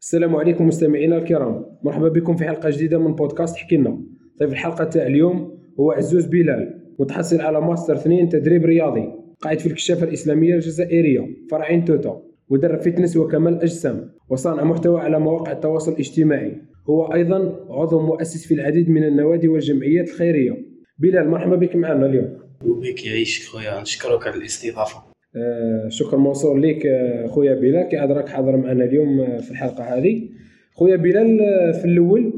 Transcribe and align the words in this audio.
السلام 0.00 0.36
عليكم 0.36 0.66
مستمعينا 0.66 1.18
الكرام. 1.18 1.64
مرحبا 1.82 2.08
بكم 2.08 2.36
في 2.36 2.44
حلقة 2.44 2.70
جديدة 2.70 2.98
من 2.98 3.14
بودكاست 3.14 3.56
حكينا 3.56 4.02
ضيف 4.40 4.52
الحلقة 4.52 4.84
تاع 4.84 5.06
اليوم 5.06 5.58
هو 5.80 5.92
عزوز 5.92 6.26
بلال 6.26 6.80
متحصل 6.98 7.40
على 7.40 7.60
ماستر 7.60 7.94
2 7.94 8.28
تدريب 8.28 8.64
رياضي 8.64 9.04
قائد 9.40 9.58
في 9.58 9.66
الكشافة 9.66 10.06
الإسلامية 10.06 10.54
الجزائرية 10.54 11.26
فرع 11.50 11.67
عين 11.67 11.84
التوتة 11.84 12.22
مدرب 12.50 12.80
fitness 12.80 13.16
وكمال 13.16 13.62
أجسام 13.62 14.10
وصانع 14.28 14.64
محتوى 14.64 15.00
على 15.00 15.20
مواقع 15.20 15.52
التواصل 15.52 15.92
الاجتماعي. 15.92 16.62
هو 16.90 17.14
أيضا 17.14 17.66
عضو 17.70 18.00
مؤسس 18.00 18.46
في 18.46 18.54
العديد 18.54 18.90
من 18.90 19.04
النوادي 19.04 19.48
والجمعيات 19.48 20.08
الخيرية. 20.08 20.52
بلال 20.98 21.30
مرحبا 21.30 21.56
بك 21.56 21.76
معنا 21.76 22.06
اليوم. 22.06 22.38
وبك 22.64 23.06
يعيشك 23.06 23.42
خويا 23.42 23.80
نشكرك 23.80 24.26
على 24.26 24.36
الاستضافة. 24.36 25.09
آه، 25.36 25.88
شكر 25.88 26.16
موصول 26.16 26.62
لك 26.62 26.86
آه، 26.86 27.26
خويا 27.26 27.54
بلال 27.54 27.88
كي 27.88 27.96
راك 27.96 28.28
حاضر 28.28 28.56
معنا 28.56 28.84
اليوم 28.84 29.20
آه، 29.20 29.40
في 29.40 29.50
الحلقة 29.50 29.84
هذه. 29.84 30.28
خويا 30.74 30.96
بلال 30.96 31.38
في 31.74 31.84
الأول 31.84 32.32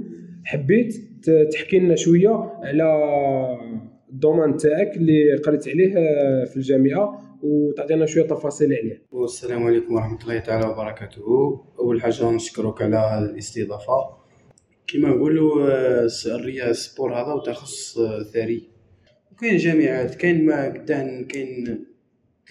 حبيت 0.45 0.95
تحكي 1.52 1.79
لنا 1.79 1.97
شوية 1.97 2.52
على 2.63 2.85
ال 4.12 4.18
domaine 4.18 4.57
تاعك 4.57 4.97
اللي 4.97 5.35
قريت 5.37 5.69
عليه 5.69 5.95
في 6.45 6.57
الجامعة 6.57 7.19
وتعطينا 7.43 8.07
شوية 8.07 8.25
تفاصيل 8.25 8.75
عليه 8.75 9.02
والسلام 9.13 9.63
عليكم 9.63 9.95
ورحمة 9.95 10.19
الله 10.23 10.38
تعالى 10.38 10.66
وبركاته. 10.66 11.23
أول 11.79 12.02
حاجة 12.02 12.30
نشكرك 12.30 12.83
على 12.83 13.30
الاستضافة. 13.30 14.23
كما 14.87 15.09
نقولوا 15.09 15.66
الرياضه 16.27 16.71
ال 16.71 16.78
sport 16.78 17.15
هذا 17.15 17.33
وتخصص 17.33 17.99
ثري. 18.33 18.69
وكاين 19.33 19.57
جامعات 19.57 20.15
كاين 20.15 20.47
ما 20.47 20.65
قدام 20.65 21.24
كاين 21.24 21.91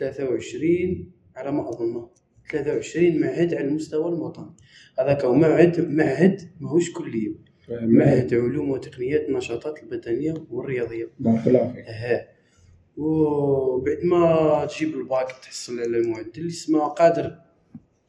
23 0.01 1.11
على 1.35 1.51
ما 1.51 1.69
اظن 1.69 2.07
23 2.51 3.19
معهد 3.19 3.53
على 3.53 3.67
المستوى 3.67 4.09
الوطني. 4.09 4.55
هذاك 4.99 5.25
هو 5.25 5.33
معهد 5.33 5.89
معهد 5.89 6.51
ماهوش 6.59 6.91
كلية. 6.91 7.35
معهد 7.69 8.33
علوم 8.33 8.69
وتقنيات 8.69 9.29
النشاطات 9.29 9.83
البدنية 9.83 10.33
والرياضية. 10.49 11.09
بارك 11.19 11.47
الله 11.47 11.73
فيك. 11.73 11.85
وبعد 12.97 13.97
ما 14.03 14.65
تجيب 14.65 14.95
الباك 14.95 15.31
تحصل 15.43 15.79
على 15.79 15.97
المعدل 15.97 16.47
يسمى 16.47 16.79
قادر. 16.79 17.35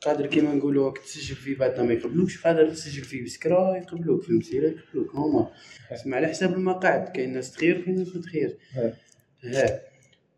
قادر 0.01 0.27
كيما 0.27 0.55
نقولوا 0.55 0.93
تسجل 0.93 1.35
فيه 1.35 1.57
بعد 1.57 1.81
ما 1.81 1.93
يقبلوكش. 1.93 2.43
قادر 2.47 2.71
تسجل 2.71 3.03
فيه 3.03 3.25
بسكرة 3.25 3.77
يقبلوك 3.77 4.23
في 4.23 4.31
المسيلة 4.31 4.67
يقبلوك. 4.67 5.15
normal 5.15 5.47
اسمع 5.93 6.17
على 6.17 6.27
حساب 6.27 6.53
المقاعد. 6.53 7.09
كاين 7.09 7.33
ناس 7.33 7.53
تخير 7.53 7.81
كاين 7.81 7.97
ناس 7.97 8.17
ما 8.17 8.23
تخير. 8.23 8.59
ها 9.45 9.92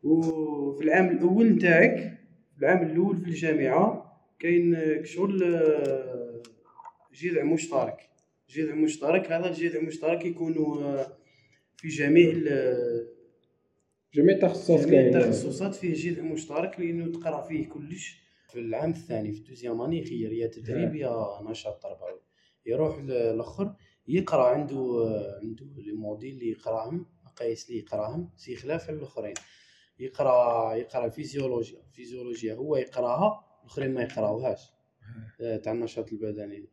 وفي 0.05 0.85
العام 0.85 1.09
الأول 1.17 1.47
نتاعك 1.53 2.19
العام 2.59 2.87
الأول 2.87 3.21
في 3.21 3.29
الجامعة 3.29 4.05
كاين 4.39 4.77
شغل 5.05 5.43
آه، 5.55 6.43
جذع 7.15 7.45
مشترك. 7.45 8.11
جذع 8.49 8.75
مشترك 8.75 9.33
هذا 9.33 9.49
الجذع 9.49 9.79
المشترك 9.79 10.25
يكون 10.25 10.59
آه، 10.85 11.07
في 11.77 11.89
جميع 11.89 12.31
جميع 14.15 14.35
التخصصات 14.35 14.87
جميع 14.87 15.01
التخصصات 15.01 15.75
فيه 15.75 15.95
جذع 15.95 16.23
مشترك 16.23 16.81
لأنه 16.81 17.13
تقرأ 17.13 17.43
فيه 17.43 17.69
كلش. 17.69 18.25
في 18.49 18.61
العام 18.61 18.91
الثاني 18.91 19.33
في 19.33 19.39
الدوزيام 19.39 19.81
أني 19.81 20.05
خير 20.05 20.33
يا 20.33 20.47
تدريب 20.47 20.95
يا 20.95 21.39
نشاط 21.51 21.83
تربوي 21.83 22.21
يروح 22.67 22.99
الآخر 22.99 23.75
يقرأ 24.09 24.45
عنده 24.45 24.77
آه، 24.77 25.41
عنده 25.43 25.67
les 25.77 25.93
modules 25.93 26.35
اللي 26.35 26.51
يقرأهم 26.51 27.07
مقاييس 27.25 27.69
اللي 27.69 27.79
يقرأهم 27.79 28.31
c'est 28.37 28.57
خلاف 28.57 28.91
الأخرين. 28.91 29.35
يقرأ 29.99 30.75
يقرأ 30.75 31.09
فيزيولوجيا. 31.09 31.83
فيزيولوجيا 31.93 32.55
هو 32.55 32.77
يقرأها 32.77 33.45
الآخرين 33.63 33.95
ما 33.95 34.03
يقرأوهاش. 34.03 34.73
آه، 35.41 35.57
تاع 35.57 35.73
النشاط 35.73 36.13
البدني. 36.13 36.69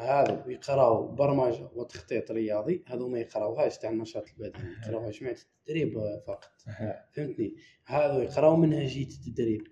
هذا 0.00 0.44
يقراو 0.48 1.08
برمجة 1.14 1.68
وتخطيط 1.74 2.30
رياضي 2.30 2.84
هذو 2.86 3.08
ما 3.08 3.18
يقرأوهاش 3.18 3.78
تاع 3.78 3.90
النشاط 3.90 4.24
البدني. 4.28 4.64
يقرأوها 4.82 5.10
جماعة 5.10 5.36
التدريب 5.60 5.98
فقط. 6.26 6.50
فهمتني؟ 7.12 7.54
هذو 7.86 8.20
يقراو 8.20 8.56
منهجية 8.56 9.06
التدريب. 9.06 9.62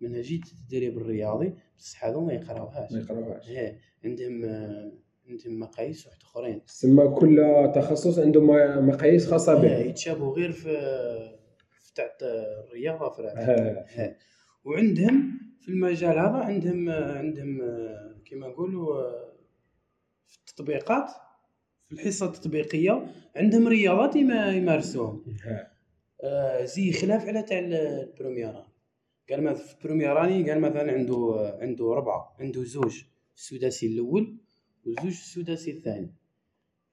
منهجية 0.00 0.40
التدريب 0.40 0.98
الرياضي 0.98 1.54
بصح 1.78 2.04
هذو 2.04 2.24
ما 2.24 2.32
يقرأوهاش. 2.32 2.92
ما 2.92 2.98
يقرأوهاش. 2.98 3.50
عندهم 4.04 4.44
عندهم 5.28 5.60
مقاييس 5.60 6.06
واحد 6.06 6.18
آخرين. 6.22 6.64
تسمى 6.64 7.08
كل 7.08 7.38
تخصص 7.74 8.18
عنده 8.18 8.40
مقاييس 8.80 9.26
خاصة 9.30 9.62
به. 9.62 9.78
يتشابهوا 9.78 10.36
غير 10.36 10.52
في 10.52 11.35
تاع 11.96 12.16
الرياضة 12.22 13.10
في 13.10 13.22
وعندهم 14.64 15.40
في 15.60 15.68
المجال 15.68 16.18
هذا 16.18 16.36
عندهم 16.36 16.90
عندهم 16.90 17.58
كما 18.24 18.48
نقولوا 18.48 19.12
في 20.26 20.38
التطبيقات 20.38 21.10
في 21.88 21.92
الحصة 21.92 22.26
التطبيقية 22.26 23.06
عندهم 23.36 23.68
رياضات 23.68 24.16
يمارسوهم. 24.16 25.24
آه 26.24 26.64
زي 26.64 26.92
خلاف 26.92 27.26
على 27.28 27.42
تاع 27.42 27.58
البروميير 27.58 28.64
قال 29.30 29.42
مثلا 29.44 29.64
في 29.66 29.74
البرومييراني 29.74 30.50
قال 30.50 30.60
مثلا 30.60 30.92
عنده 30.92 31.56
عنده 31.60 31.94
ربعة 31.94 32.36
عنده 32.40 32.64
زوج 32.64 33.04
السداسي 33.36 33.86
الأول 33.86 34.38
وزوج 34.86 35.06
السداسي 35.06 35.70
الثاني. 35.70 36.14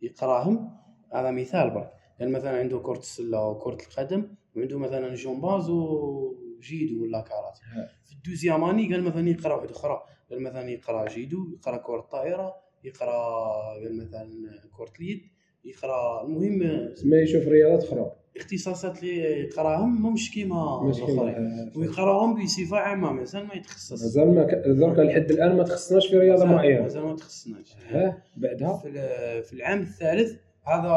يقراهم. 0.02 0.70
هذا 1.14 1.32
مثال 1.32 1.70
برك. 1.70 2.03
قال 2.24 2.32
مثلا 2.32 2.60
عنده 2.60 2.80
كرة 2.80 2.98
السلة 2.98 3.48
وكرة 3.48 3.78
القدم 3.90 4.28
وعنده 4.56 4.80
مثلا 4.80 5.16
جومباز 5.16 5.70
وجيدو 5.70 7.04
ولا 7.04 7.22
كارات 7.22 7.58
في 8.06 8.14
الدوزيام 8.14 8.64
اني 8.64 8.94
قال 8.94 9.04
مثلا 9.04 9.30
يقرأ 9.30 9.56
واحدة 9.56 9.72
أخرى. 9.72 10.04
قال 10.32 10.42
مثلا 10.42 10.70
يقرأ 10.70 11.10
جيدو 11.10 11.38
يقرأ 11.54 11.78
كرة 11.78 12.00
الطائرة 12.00 12.56
يقرأ 12.84 13.44
قال 13.74 13.98
مثلا 13.98 14.30
كرة 14.78 14.94
اليد 15.00 15.22
يقرأ 15.66 16.24
المهم 16.24 16.60
ما 17.06 17.18
يشوف 17.18 17.48
رياضات 17.48 17.84
أخرى. 17.84 18.12
اختصاصات 18.38 19.04
اللي 19.04 19.42
يقرأهم 19.42 20.14
مش 20.14 20.32
كيما 20.32 20.82
الآخرين. 20.86 21.72
ويقرأهم 21.76 22.44
بصفة 22.44 22.78
عامة 22.78 23.12
مازال 23.12 23.48
ما 23.48 23.54
يتخصص. 23.54 23.92
مازال 24.04 24.36
ما 24.36 24.44
درك 24.74 25.00
لحد 25.00 25.32
الآن 25.32 25.58
ما 25.58 25.64
تخصصناش 25.64 26.08
في 26.08 26.18
رياضة 26.18 26.46
معينة. 26.46 26.82
مازال 26.82 27.04
ما 27.04 27.16
تخصصناش 27.16 27.76
ها 27.90 28.24
بعدها؟ 28.38 28.78
في, 28.78 28.92
في 29.44 29.54
العام 29.54 29.80
الثالث 29.82 30.40
هذا 30.66 30.92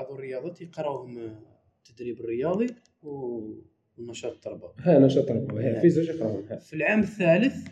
هذو 0.00 0.14
الرياضات 0.14 0.60
يقراوهم 0.60 1.36
التدريب 1.78 2.20
الرياضي 2.20 2.66
والنشاط 3.02 4.32
التربوي 4.32 4.72
ها 4.78 4.98
نشاط 4.98 5.28
تربوي. 5.28 5.80
في 5.80 5.90
زوج 5.90 6.08
يقراوهم 6.08 6.58
في 6.58 6.76
العام 6.76 7.00
الثالث 7.00 7.68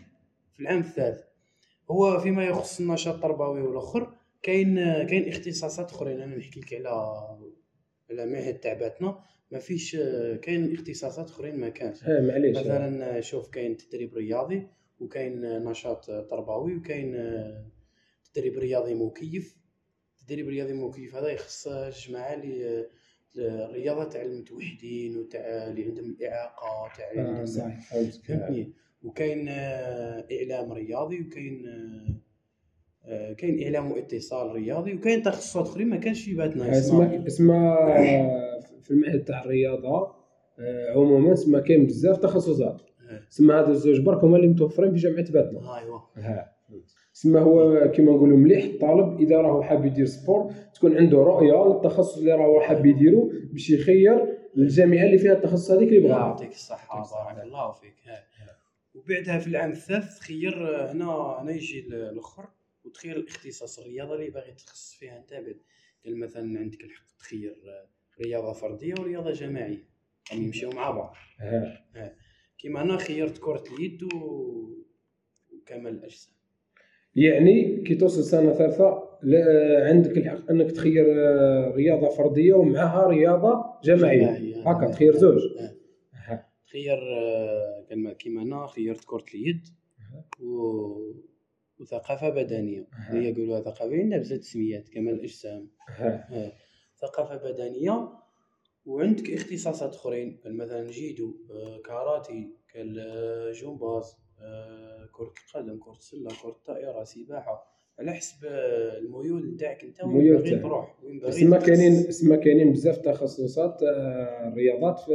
في 0.53 0.59
العام 0.59 0.79
الثالث 0.79 1.21
هو 1.91 2.19
فيما 2.19 2.45
يخص 2.45 2.79
النشاط 2.79 3.15
التربوي 3.15 3.61
والأخر 3.61 4.13
كاين 4.43 4.75
كاين 5.05 5.29
اختصاصات 5.29 5.91
أخرين. 5.91 6.21
أنا 6.21 6.35
نحكي 6.35 6.59
لك 6.59 6.73
على 6.73 6.89
على 8.09 8.25
معهد 8.25 8.59
تاع 8.59 8.93
ما 9.51 9.59
فيش 9.59 9.95
كاين 10.41 10.73
اختصاصات 10.73 11.29
أخرين 11.29 11.59
ما 11.59 11.69
كانش. 11.69 12.03
معليش. 12.03 12.57
مثلا 12.57 13.21
شوف 13.21 13.49
كاين 13.49 13.77
تدريب 13.77 14.13
رياضي 14.13 14.67
وكاين 14.99 15.63
نشاط 15.63 16.05
تربوي 16.05 16.75
وكاين 16.75 17.13
تدريب 18.33 18.57
رياضي 18.57 18.93
مكيف. 18.93 19.60
التدريب 20.31 20.47
الرياضي 20.49 20.73
مكيف 20.73 21.15
هذا 21.15 21.29
يخص 21.29 21.67
الجماعه 21.67 22.33
اللي 22.33 22.85
الرياضة 23.37 24.03
تاع 24.03 24.21
المتوحدين 24.21 25.17
وتاع 25.17 25.39
اللي 25.41 25.83
عندهم 25.83 26.05
الإعاقة 26.05 26.91
تاع 26.97 27.11
اللي 27.11 27.21
عندهم 27.21 27.79
فهمتني؟ 28.27 28.73
وكاين 29.03 29.49
إعلام 29.49 30.73
رياضي 30.73 31.21
وكاين 31.21 31.65
كاين 33.37 33.63
إعلام 33.63 33.91
واتصال 33.91 34.51
رياضي 34.51 34.93
وكاين 34.93 35.21
تخصصات 35.21 35.67
أخرين 35.67 35.89
ما 35.89 35.97
كانش 35.97 36.23
في 36.23 36.33
بالنا 36.33 36.77
اسمها 36.77 37.27
اسمها 37.27 37.99
في 38.81 38.91
المعهد 38.91 39.23
تاع 39.23 39.43
الرياضة 39.43 40.15
عموما 40.95 41.33
اسمها 41.33 41.61
كاين 41.61 41.85
بزاف 41.85 42.17
تخصصات. 42.17 42.81
سما 43.29 43.59
هذا 43.59 43.71
الزوج 43.71 43.99
برك 43.99 44.23
هما 44.23 44.37
اللي 44.37 44.47
متوفرين 44.47 44.91
في 44.91 44.97
جامعة 44.97 45.31
باتنا. 45.31 45.77
ايوا 45.77 45.99
سما 47.21 47.39
هو 47.39 47.91
كما 47.91 48.11
نقولوا 48.11 48.37
مليح 48.37 48.63
الطالب 48.63 49.19
إذا 49.19 49.37
راهو 49.41 49.63
حاب 49.63 49.85
يدير 49.85 50.05
سبور 50.05 50.53
تكون 50.73 50.97
عنده 50.97 51.17
رؤية 51.17 51.67
للتخصص 51.67 52.17
اللي 52.17 52.31
راهو 52.31 52.61
حاب 52.61 52.85
يديرو 52.85 53.31
باش 53.51 53.69
يخير 53.69 54.37
الجامعة 54.57 55.05
اللي 55.05 55.17
فيها 55.17 55.33
التخصص 55.33 55.71
هذيك 55.71 55.89
اللي 55.89 55.99
بغا. 55.99 56.17
يعطيك 56.17 56.51
الصحة 56.51 57.01
بارك 57.11 57.43
الله 57.43 57.71
فيك. 57.71 57.93
وبعدها 58.95 59.39
في 59.39 59.47
العام 59.47 59.71
الثالث 59.71 60.19
تخير 60.19 60.85
هنا 60.91 61.37
هنا 61.41 61.51
يجي 61.51 61.79
الأخر 61.87 62.45
وتخير 62.85 63.15
الاختصاص 63.17 63.79
الرياضة 63.79 64.15
اللي 64.15 64.29
باغي 64.29 64.51
تخصص 64.51 64.93
فيها 64.93 65.17
أنت 65.17 65.33
بعد 65.33 65.57
قال 66.05 66.19
مثلا 66.19 66.59
عندك 66.59 66.83
الحق 66.83 67.17
تخير 67.19 67.55
رياضة 68.21 68.53
فردية 68.53 68.93
ورياضة 68.99 69.31
جماعيه 69.31 69.85
هم 70.33 70.43
يمشيو 70.43 70.69
مع 70.69 70.91
بعض. 70.91 71.15
كيما 72.57 72.81
أنا 72.81 72.97
خيرت 72.97 73.37
كرة 73.37 73.63
اليد 73.73 74.03
وكمال 74.03 75.93
الأجسام. 75.93 76.33
يعني 77.15 77.83
كي 77.83 77.95
توصل 77.95 78.23
سنة 78.23 78.53
ثالثة 78.53 79.11
عندك 79.89 80.17
الحق 80.17 80.49
أنك 80.51 80.71
تخير 80.71 81.05
آه، 81.09 81.71
رياضة 81.75 82.09
فردية 82.09 82.53
ومعها 82.53 83.07
رياضة 83.07 83.63
جماعية. 83.83 84.61
هكا 84.69 84.91
تخير 84.91 85.15
زوج. 85.15 85.41
تخير 86.67 86.97
آه، 87.17 88.13
كيما 88.19 88.41
أنا 88.41 88.67
خيرت 88.67 89.05
كرة 89.05 89.25
اليد 89.35 89.67
و 90.39 90.61
وثقافة 91.79 92.29
بدنية. 92.29 92.87
اللي 93.11 93.29
يقولوها 93.29 93.61
ثقافة 93.61 93.95
عندنا 93.95 94.17
بزاف 94.17 94.39
تسميات 94.39 94.89
كمال 94.89 95.13
الأجسام. 95.13 95.69
آه، 95.99 96.51
ثقافة 97.01 97.51
بدنية 97.51 98.09
وعندك 98.85 99.29
اختصاصات 99.31 99.93
أخرين 99.95 100.39
مثلا 100.45 100.91
جيدو 100.91 101.35
آه، 101.51 101.81
كاراتي 101.85 102.49
كان 102.73 102.95
آه، 104.41 105.03
آه، 105.03 105.09
كرة 105.11 105.33
القدم 105.55 105.79
كرة 105.79 105.91
السلة 105.91 106.29
كرة 106.43 106.49
الطائرة 106.49 107.03
سباحة. 107.03 107.71
على 107.99 108.13
حسب 108.13 108.45
آه، 108.45 108.97
الميول 108.97 109.53
نتاعك 109.53 109.83
أنت 109.83 110.03
وين 110.03 110.33
باغي. 110.37 110.59
تروح 110.59 110.95
وين 111.03 111.19
باغي 111.19 111.31
تخصص. 111.47 111.65
كاينين 111.65 112.11
سما 112.11 112.35
كاينين 112.35 112.71
بزاف 112.73 112.97
تخصصات 112.97 113.83
آه، 113.83 114.47
الرياضات 114.47 114.99
في 114.99 115.11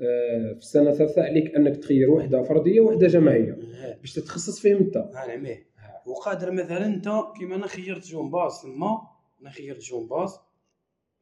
آه، 0.00 0.52
في 0.52 0.58
السنة 0.58 0.90
الثالثة. 0.90 1.22
عليك 1.22 1.54
أنك 1.54 1.76
تخير 1.76 2.10
وحدة 2.10 2.42
فرديه 2.42 2.80
وحده 2.80 3.06
جماعية. 3.06 3.52
آه، 3.52 3.96
باش 4.00 4.12
تتخصص 4.14 4.60
فيهم 4.60 4.76
أنت. 4.78 4.96
نعميه 5.14 5.66
وقادر 6.06 6.50
مثلا 6.52 6.86
أنت 6.86 7.08
كيما 7.38 7.54
أنا 7.56 7.66
خيرت 7.66 8.06
جمباز 8.06 8.62
تما 8.62 8.98
أنا 9.42 9.50
خيرت 9.50 9.80
جمباز 9.80 10.30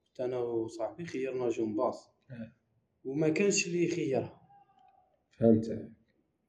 كنت 0.09 0.21
أنا 0.21 0.39
وصاحبي 0.39 1.05
خيرنا 1.05 1.51
جمباز 1.51 1.95
آه. 2.31 2.53
وما 3.05 3.29
كانش 3.29 3.67
اللي 3.67 3.85
يخيرها 3.85 4.41
فهمت 5.39 5.89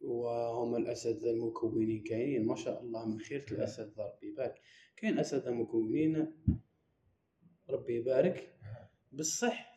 وهم 0.04 0.76
الاساتذه 0.76 1.30
المكونين 1.30 2.04
كاينين 2.04 2.46
ما 2.46 2.56
شاء 2.56 2.82
الله 2.82 3.06
من 3.06 3.20
خيرة 3.20 3.46
الاساتذه 3.52 4.02
ربي 4.02 4.28
يبارك 4.28 4.56
كاين 4.98 5.20
اساتذه 5.20 5.52
مكونين 5.52 6.28
ربي 7.70 7.96
يبارك 7.96 8.50
بصح 9.12 9.74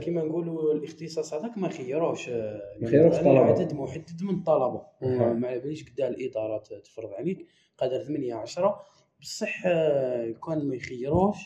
كيما 0.00 0.24
نقولوا 0.24 0.74
الاختصاص 0.74 1.34
هذاك 1.34 1.58
ما 1.58 1.68
خيروش 1.68 2.28
ما 2.28 2.86
خيروش 2.88 3.14
يعني 3.14 3.24
طلبة. 3.24 3.38
عدد 3.40 3.72
محدد 3.74 4.22
من 4.22 4.34
الطلبة 4.34 4.82
أها. 5.02 5.32
ما 5.32 5.58
باليش 5.58 5.90
قدا 5.92 6.08
الاداره 6.08 6.58
تفرض 6.84 7.10
عليك 7.12 7.46
قدر 7.78 8.04
8 8.04 8.34
10 8.34 8.80
بصح 9.20 9.62
آه، 9.66 10.30
كان 10.46 10.68
ما 10.68 10.74
يخيروش 10.76 11.36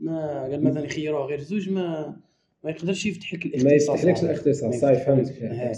ما 0.00 0.42
قال 0.42 0.64
مثلا 0.64 0.84
يخيروه 0.84 1.26
غير 1.26 1.40
زوج 1.40 1.70
ما 1.70 2.16
ما 2.64 2.70
يقدرش 2.70 3.06
يفتح 3.06 3.34
لك 3.34 3.46
ما 3.46 3.52
الاختصاص 3.52 3.98
يفتحلكش 3.98 4.18
هذا. 4.18 4.30
الاختصاص 4.30 4.62
ما 4.64 4.80
صاي 4.80 4.92
يفتحلكش. 4.92 5.28
فهمتك 5.28 5.42
ها. 5.42 5.72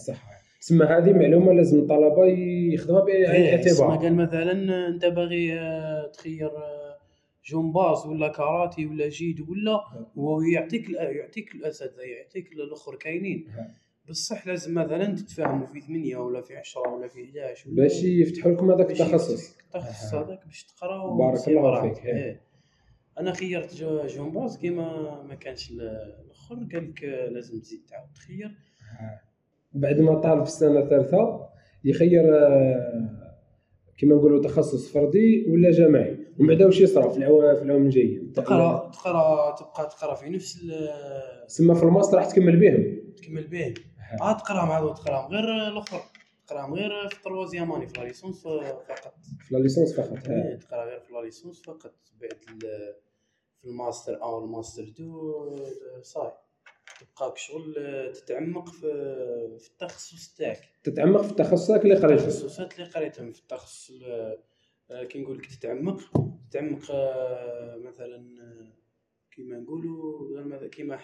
تسمى 0.60 0.86
هذه 0.86 1.12
معلومة 1.12 1.52
لازم 1.52 1.78
الطلبة 1.78 2.14
بعين 2.16 2.36
إيه، 2.38 2.74
اسمع 2.74 3.86
الاعتبار 3.86 3.96
قال 3.96 4.14
مثلا 4.16 4.88
أنت 4.88 5.04
باغي 5.06 5.60
آه، 5.60 6.06
تخير 6.06 6.46
آه، 6.48 6.98
جمباز 7.46 8.06
ولا 8.06 8.28
كاراتي 8.28 8.86
ولا 8.86 9.08
جيد 9.08 9.40
ولا 9.40 9.80
هو 10.18 10.40
يعطيك 10.42 10.86
الأ- 10.86 11.00
يعطيك 11.00 11.54
الاساتذه 11.54 12.00
يعطيك 12.02 12.52
الأخر 12.52 12.94
كاينين 12.96 13.46
ها. 13.50 13.74
بصح 14.08 14.46
لازم 14.46 14.74
مثلا 14.74 15.14
تتفاهموا 15.14 15.66
في 15.66 15.80
ثمانية 15.80 16.16
ولا 16.16 16.40
في 16.40 16.56
10 16.56 16.88
ولا 16.88 17.08
في 17.08 17.24
11 17.24 17.68
ولا 17.70 17.82
باش 17.82 18.04
يفتحوا 18.04 18.52
لكم 18.52 18.70
هذاك 18.70 18.90
التخصص 18.90 19.56
التخصص. 19.66 20.14
هذاك 20.14 20.46
باش 20.46 20.64
تقرا 20.64 21.16
بارك 21.16 21.48
الله. 21.48 21.94
فيك، 21.94 22.06
إيه. 22.06 22.14
إيه. 22.14 22.40
أنا 23.18 23.32
خيرت 23.32 23.74
جمباز 24.08 24.56
كيما 24.58 25.22
ما 25.22 25.34
كانش 25.34 25.70
ال- 25.70 25.80
الأخر 26.24 26.54
قال 26.54 26.90
لك 26.90 27.04
آه، 27.04 27.28
لازم 27.28 27.60
تزيد 27.60 27.80
تعاود 27.88 28.08
تخير 28.14 28.50
بعد 29.72 30.00
ما 30.00 30.14
طالب 30.20 30.42
في 30.42 30.48
السنة 30.48 30.80
الثالثة 30.80 31.48
يخير 31.84 32.36
آه، 32.38 33.14
كما 33.98 34.14
نقولوا 34.14 34.42
تخصص 34.42 34.92
فردي 34.92 35.46
ولا 35.48 35.70
جماعي 35.70 36.18
ومن 36.38 36.48
بعد 36.48 36.62
واش 36.62 36.80
يصرى 36.80 37.10
في 37.10 37.16
العوام 37.18 37.56
في 37.56 37.62
العام 37.62 37.84
الجاي 37.84 38.30
تقرا 38.34 38.90
تقرا 38.94 39.56
تبقى 39.56 39.88
تقرا 39.90 40.14
في 40.14 40.30
نفس 40.30 40.58
سما 41.46 41.74
في 41.74 41.82
الماستر 41.82 42.16
راح 42.16 42.26
تكمل 42.26 42.56
بهم. 42.60 43.02
تكمل 43.16 43.46
به 43.46 43.74
آه 44.22 44.32
تقراهم 44.38 44.70
هذو 44.70 44.94
تقراهم 44.94 45.32
غير 45.32 45.68
الأخر. 45.68 46.00
تقراهم 46.46 46.74
غير 46.74 47.08
في 47.08 47.16
التروازيام 47.16 47.72
اني 47.72 47.86
في 47.86 48.00
لا 48.00 48.04
ليسونس 48.06 48.42
فقط. 48.42 49.14
في 49.40 49.54
لا 49.54 49.58
ليسونس 49.58 50.00
فقط. 50.00 50.28
إيه، 50.28 50.54
تقرا 50.58 50.84
غير 50.84 51.00
في 51.00 51.12
la 51.12 51.20
licence 51.24 51.62
فقط. 51.62 51.94
بعد 52.20 52.32
في 52.40 52.66
الماستر 53.64 54.22
أو 54.22 54.44
ال 54.44 54.50
master 54.50 54.84
deux 54.98 55.30
آه، 55.44 56.02
صاي. 56.02 56.30
تبقاك 57.00 57.36
شغل 57.36 57.74
آه، 57.78 58.12
تتعمق 58.12 58.68
في 58.68 58.80
في 59.60 59.68
التخصص 59.70 60.34
تاعك 60.34 60.68
تتعمق 60.84 61.22
في 61.22 61.34
تخصصك 61.34 61.82
اللي 61.82 61.94
قريته 61.94 62.22
التخصصات 62.22 62.74
اللي 62.78 62.90
قريتهم 62.90 63.32
في 63.32 63.40
التخصص 63.40 63.90
ال- 63.90 64.38
آه، 64.90 65.04
كي 65.04 65.18
نقول 65.18 65.38
لك 65.38 65.46
تتعمق 65.46 66.00
تتعمق 66.50 66.90
آه، 66.90 67.76
مثلا 67.76 68.42
آه، 68.42 68.72
كيما 69.30 69.58
نقولوا 69.58 70.40
كيما 70.68 70.96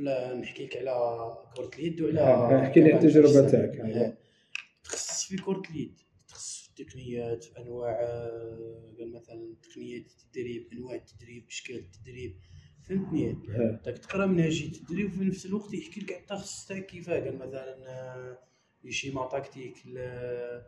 ال- 0.00 0.40
نحكي 0.40 0.64
لك 0.66 0.76
على 0.76 1.36
كرة 1.56 1.70
اليد 1.78 2.00
وعلى 2.00 2.20
ها، 2.20 2.62
احكي 2.62 2.80
لي 2.80 2.94
التجربة. 2.94 3.50
تاعك. 3.50 3.80
آه. 3.80 4.16
تخصص 4.84 5.24
في 5.28 5.36
كرة 5.36 5.62
اليد 5.70 6.00
تخصص 6.28 6.58
في 6.74 6.80
التقنيات 6.80 7.44
في 7.44 7.58
أنواع 7.58 7.98
آه، 8.02 8.94
مثلا 9.00 9.54
تقنيات 9.62 10.04
التدريب 10.10 10.68
أنواع 10.72 10.94
التدريب 10.94 11.46
أشكال 11.48 11.76
التدريب 11.76 12.36
فهمتني. 12.88 13.32
داك 13.84 13.98
تقرا 13.98 14.26
منهجيه 14.26 14.66
التدريب 14.68 15.06
وفي 15.12 15.24
نفس 15.24 15.46
الوقت 15.46 15.74
يحكي 15.74 16.00
لك 16.00 16.12
على 16.12 16.20
التخصص 16.20 16.66
تاعك 16.66 16.86
كيفاه 16.86 17.20
قال 17.20 17.38
مثلا 17.38 17.76
آه، 17.90 18.38
لي 18.84 18.92
شيما 18.92 19.28
تاكتيك 19.28 19.86
ل- 19.86 20.62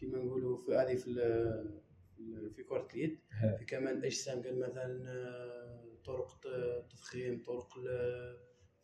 كيما 0.00 0.18
نقولوا 0.18 0.56
في 0.66 0.74
هذه 0.74 0.96
في 0.96 1.06
ال- 1.10 2.50
في 2.56 2.62
كرة 2.62 2.88
اليد. 2.94 3.18
في 3.58 3.64
كمال 3.64 3.92
الأجسام 3.98 4.42
قال 4.42 4.58
مثلا 4.60 5.04
آه، 5.08 5.84
طرق 6.04 6.40
ت- 6.40 6.90
تضخيم 6.92 7.42
طرق 7.46 7.68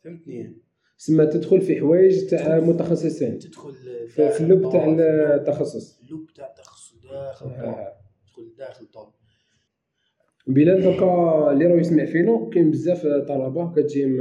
فهمتني 0.03 0.57
سما 0.97 1.25
تدخل 1.25 1.61
في 1.61 1.79
حوايج 1.79 2.29
تاع 2.29 2.59
متخصصين. 2.59 3.39
تدخل 3.39 3.73
في 4.07 4.39
اللب 4.39 4.71
تاع 4.71 4.85
التخصص. 5.35 5.99
اللب 5.99 6.27
تاع 6.35 6.49
التخصص 6.49 6.95
داخل. 7.03 7.49
تدخل 8.25 8.55
داخل 8.57 8.85
طور 8.85 9.13
بلال 10.47 10.81
دوكا 10.81 11.51
اللي 11.51 11.65
راه 11.65 11.79
يسمع 11.79 12.05
فينا 12.05 12.49
كاين 12.53 12.71
بزاف 12.71 13.07
طلبة 13.27 13.73
كتجيهم 13.73 14.17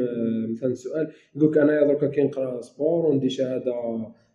مثلا 0.51 0.75
سؤال 0.75 1.13
يقول 1.35 1.51
لك 1.51 1.59
أنايا 1.59 1.87
دركا 1.87 2.07
كي 2.09 2.23
نقرا 2.23 2.61
sport 2.61 3.07
وندي 3.07 3.31
شهادة 3.31 3.75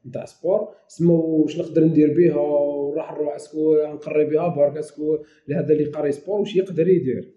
نتاع 0.05 0.25
sport 0.25 0.75
سما 0.87 1.13
واش 1.13 1.59
نقدر 1.59 1.83
ندير 1.83 2.13
بها 2.13 2.35
وراح 2.35 3.13
نروح 3.13 3.35
est-ce 3.35 3.62
que 3.62 3.75
نقري 3.75 4.25
بها 4.25 4.47
برك 4.47 4.77
est-ce 4.77 5.04
que 5.04 5.17
لهذا 5.47 5.73
اللي 5.73 5.85
قاري 5.85 6.11
sport 6.12 6.39
واش 6.39 6.55
يقدر 6.55 6.87
يدير 6.87 7.33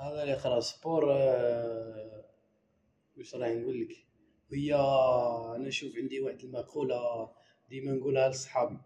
هذا 0.00 0.22
اللي 0.22 0.32
يقرا 0.32 0.60
sport 0.60 1.12
آه، 1.12 2.24
واش 3.16 3.34
راح 3.34 3.48
نقول 3.48 3.80
لك 3.80 3.96
هي 4.52 4.74
أنا 5.56 5.68
نشوف 5.68 5.96
عندي 5.96 6.20
واحد 6.20 6.44
المقولة 6.44 7.30
ديما 7.70 7.92
نقولها 7.92 8.28
لصحابي. 8.28 8.76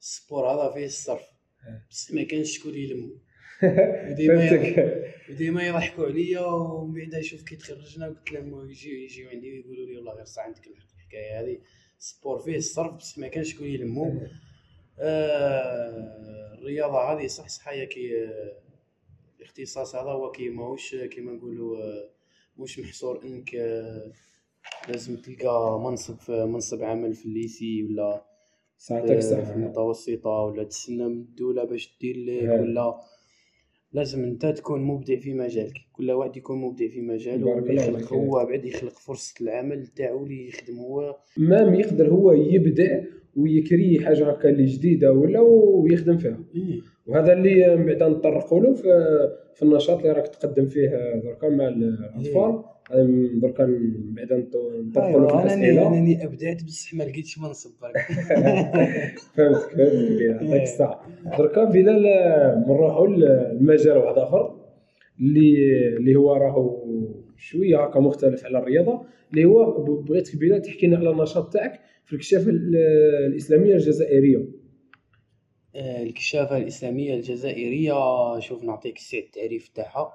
ال 0.00 0.08
sport 0.08 0.46
هذا 0.46 0.74
فيه 0.74 0.84
الصرف. 0.84 1.30
بس 1.90 2.12
ما 2.12 2.22
كانش 2.22 2.58
شكون 2.58 2.74
يلمو 2.74 3.10
فهمتك. 3.60 5.02
وديما 5.30 5.66
يضحكوا 5.66 6.06
عليا 6.06 6.40
ومن 6.40 6.94
بعد 7.10 7.14
يشوف 7.20 7.42
كي 7.42 7.56
تخرجنا 7.56 8.06
قلت 8.06 8.32
لهم 8.32 8.70
يجي 8.70 9.04
يجيو 9.04 9.28
عندي 9.28 9.52
ويقولوا 9.52 9.86
لي 9.86 9.96
والله 9.96 10.12
غير 10.14 10.24
صح 10.24 10.42
عندك 10.42 10.66
الحق 10.66 10.88
الحكاية 10.96 11.40
هذه. 11.40 11.58
sport 11.98 12.38
فيه 12.38 12.56
الصرف 12.56 12.94
بس 12.94 13.18
ما 13.18 13.28
كانش 13.28 13.52
شكون 13.54 13.66
يلمو 13.66 14.20
آه 14.98 16.54
الرياضة 16.58 16.98
هذه 17.12 17.26
صح 17.26 17.48
صح 17.48 17.68
هي 17.68 17.86
كي 17.86 18.24
آه، 18.24 18.52
الاختصاص 19.40 19.94
هذا 19.94 20.10
هو 20.10 20.30
كي 20.30 20.48
ماهوش 20.48 20.94
كيما 20.94 21.32
نقولوا 21.32 21.78
آه، 21.78 22.10
مش 22.58 22.78
محصور 22.78 23.22
إنك 23.24 23.54
آه، 23.54 24.12
لازم 24.88 25.16
تلقى 25.16 25.80
منصب 25.80 26.30
منصب 26.30 26.82
عمل 26.82 27.14
في 27.14 27.26
ال 27.26 27.36
lycée 27.36 27.84
ولا 27.84 28.24
في 28.78 29.20
صح. 29.20 29.36
المتوسطه 29.48 30.30
ولا 30.30 30.64
تستنى 30.64 31.04
من 31.08 31.20
الدولة 31.20 31.64
باش 31.64 31.96
دير 32.00 32.16
لك 32.16 32.44
ها. 32.48 32.60
ولا 32.60 33.00
لازم 33.92 34.24
انت 34.24 34.46
تكون 34.46 34.82
مبدع 34.82 35.16
في 35.16 35.34
مجالك 35.34 35.74
كل 35.92 36.10
واحد 36.10 36.36
يكون 36.36 36.58
مبدع 36.58 36.88
في 36.88 37.00
مجاله 37.00 37.46
ويخلق. 37.46 38.12
هو 38.12 38.46
بعد 38.46 38.64
يخلق 38.64 38.98
فرصة 38.98 39.34
العمل 39.40 39.86
تاعو 39.86 40.24
اللي 40.24 40.48
يخدم 40.48 40.78
هو 40.78 41.16
même 41.36 41.74
يقدر 41.74 42.08
هو 42.10 42.32
يبدع 42.32 43.00
ويكري 43.36 44.00
حاجة 44.04 44.30
هكا 44.30 44.48
اللي 44.48 44.64
جديدة 44.64 45.12
ولا 45.12 45.40
ويخدم 45.40 46.18
فيها 46.18 46.38
إيه. 46.54 46.80
وهذا 47.06 47.32
اللي 47.32 47.76
من 47.76 47.86
بعد 47.86 48.02
نطرقوا 48.02 48.60
له 48.60 48.74
في 48.74 48.82
في 49.54 49.62
النشاط 49.62 49.98
اللي 49.98 50.12
راك 50.12 50.28
تقدم 50.28 50.66
فيه 50.66 50.88
دركا 51.24 51.48
مع 51.48 51.68
الأطفال. 51.68 52.62
أم 52.94 53.40
دركا 53.42 53.66
من 53.66 54.14
بعد 54.14 54.32
نطرقوا 54.86 55.20
له 55.20 55.28
في 55.28 55.34
أنا 55.34 55.42
الأسئلة. 55.42 55.88
أنني 55.88 56.24
ابدعت 56.24 56.64
بصح 56.64 56.94
ما 56.94 57.02
لقيتش 57.04 57.38
منصب 57.38 57.70
برك. 57.82 57.96
فهمتك 59.36 59.70
فهمتك 59.76 60.20
يعطيك 60.30 60.62
الصحة. 60.62 61.06
دركا 61.38 61.64
بلال 61.64 62.02
نروحوا 62.68 63.06
لمجال 63.08 63.96
واحد 63.98 64.18
آخر 64.18 64.56
اللي 65.20 65.56
اللي 65.96 66.16
هو 66.16 66.34
راهو 66.34 66.86
شوية 67.36 67.84
هكا 67.84 68.00
مختلف 68.00 68.44
على 68.44 68.58
الرياضة 68.58 69.02
اللي 69.30 69.44
هو 69.44 69.82
بغيتك 69.84 70.36
بلال 70.36 70.62
تحكي 70.62 70.86
لنا 70.86 70.96
على 70.98 71.10
النشاط 71.10 71.52
تاعك 71.52 71.80
في 72.06 72.12
الكشافه 72.12 72.50
ال- 72.50 72.76
الإسلامية 73.26 73.72
الجزائرية. 73.74 74.65
الكشافة 75.76 76.56
الإسلامية 76.56 77.14
الجزائرية 77.14 77.94
شوف 78.38 78.64
نعطيك 78.64 78.96
السعر 78.96 79.20
التعريف 79.22 79.68
تاعها. 79.68 80.12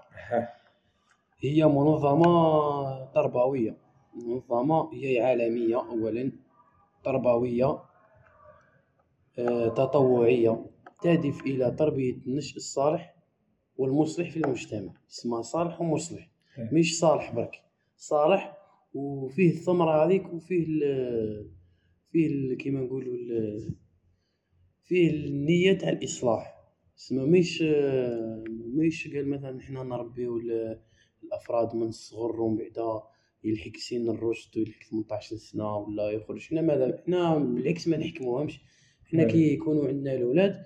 هي 1.39 1.65
منظمة 1.65 3.05
تربوية. 3.05 3.77
منظمة 4.15 4.89
هي 4.93 5.19
عالمية 5.19 5.75
أولا 5.89 6.31
تربوية 7.03 7.79
آه، 9.39 9.67
تطوعية 9.67 10.65
تهدف 11.01 11.41
إلى 11.41 11.71
تربية 11.71 12.13
النشء 12.27 12.57
الصالح 12.57 13.15
والمصلح 13.77 14.29
في 14.29 14.37
المجتمع. 14.37 14.93
اسمها 15.09 15.41
صالح 15.41 15.81
ومصلح. 15.81 16.29
مش 16.71 16.99
صالح 16.99 17.35
برك. 17.35 17.61
صالح 17.97 18.57
وفيه 18.93 19.49
الثمرة 19.49 20.05
هذيك 20.05 20.33
وفيه 20.33 20.65
ال 20.67 21.49
فيه 22.11 22.57
كيما 22.57 22.79
نقولوا 22.81 23.15
فيه 24.91 25.09
النية 25.09 25.73
تاع 25.73 25.89
الإصلاح. 25.89 26.55
تسمى 26.97 27.25
مش 27.39 27.61
مش 28.73 29.07
قال 29.13 29.27
مثلا 29.29 29.61
حنا 29.61 29.83
نربيو 29.83 30.41
الأفراد 31.23 31.75
من 31.75 31.87
الصغر 31.87 32.41
ومن 32.41 32.57
بعدا 32.57 33.01
يلحق 33.43 33.77
سن 33.77 34.09
الرشد 34.09 34.57
ويلحق 34.57 34.89
18 34.89 35.35
سنة 35.35 35.77
ولا 35.77 36.09
يخرج. 36.09 36.41
حنا 36.47 36.61
ماذا؟ 36.61 37.03
حنا 37.05 37.37
بالعكس 37.37 37.87
ما 37.87 37.97
نحكموهمش. 37.97 38.59
حنا 39.05 39.23
كي 39.23 39.53
يكونوا 39.53 39.87
عندنا 39.87 40.13
الأولاد 40.13 40.63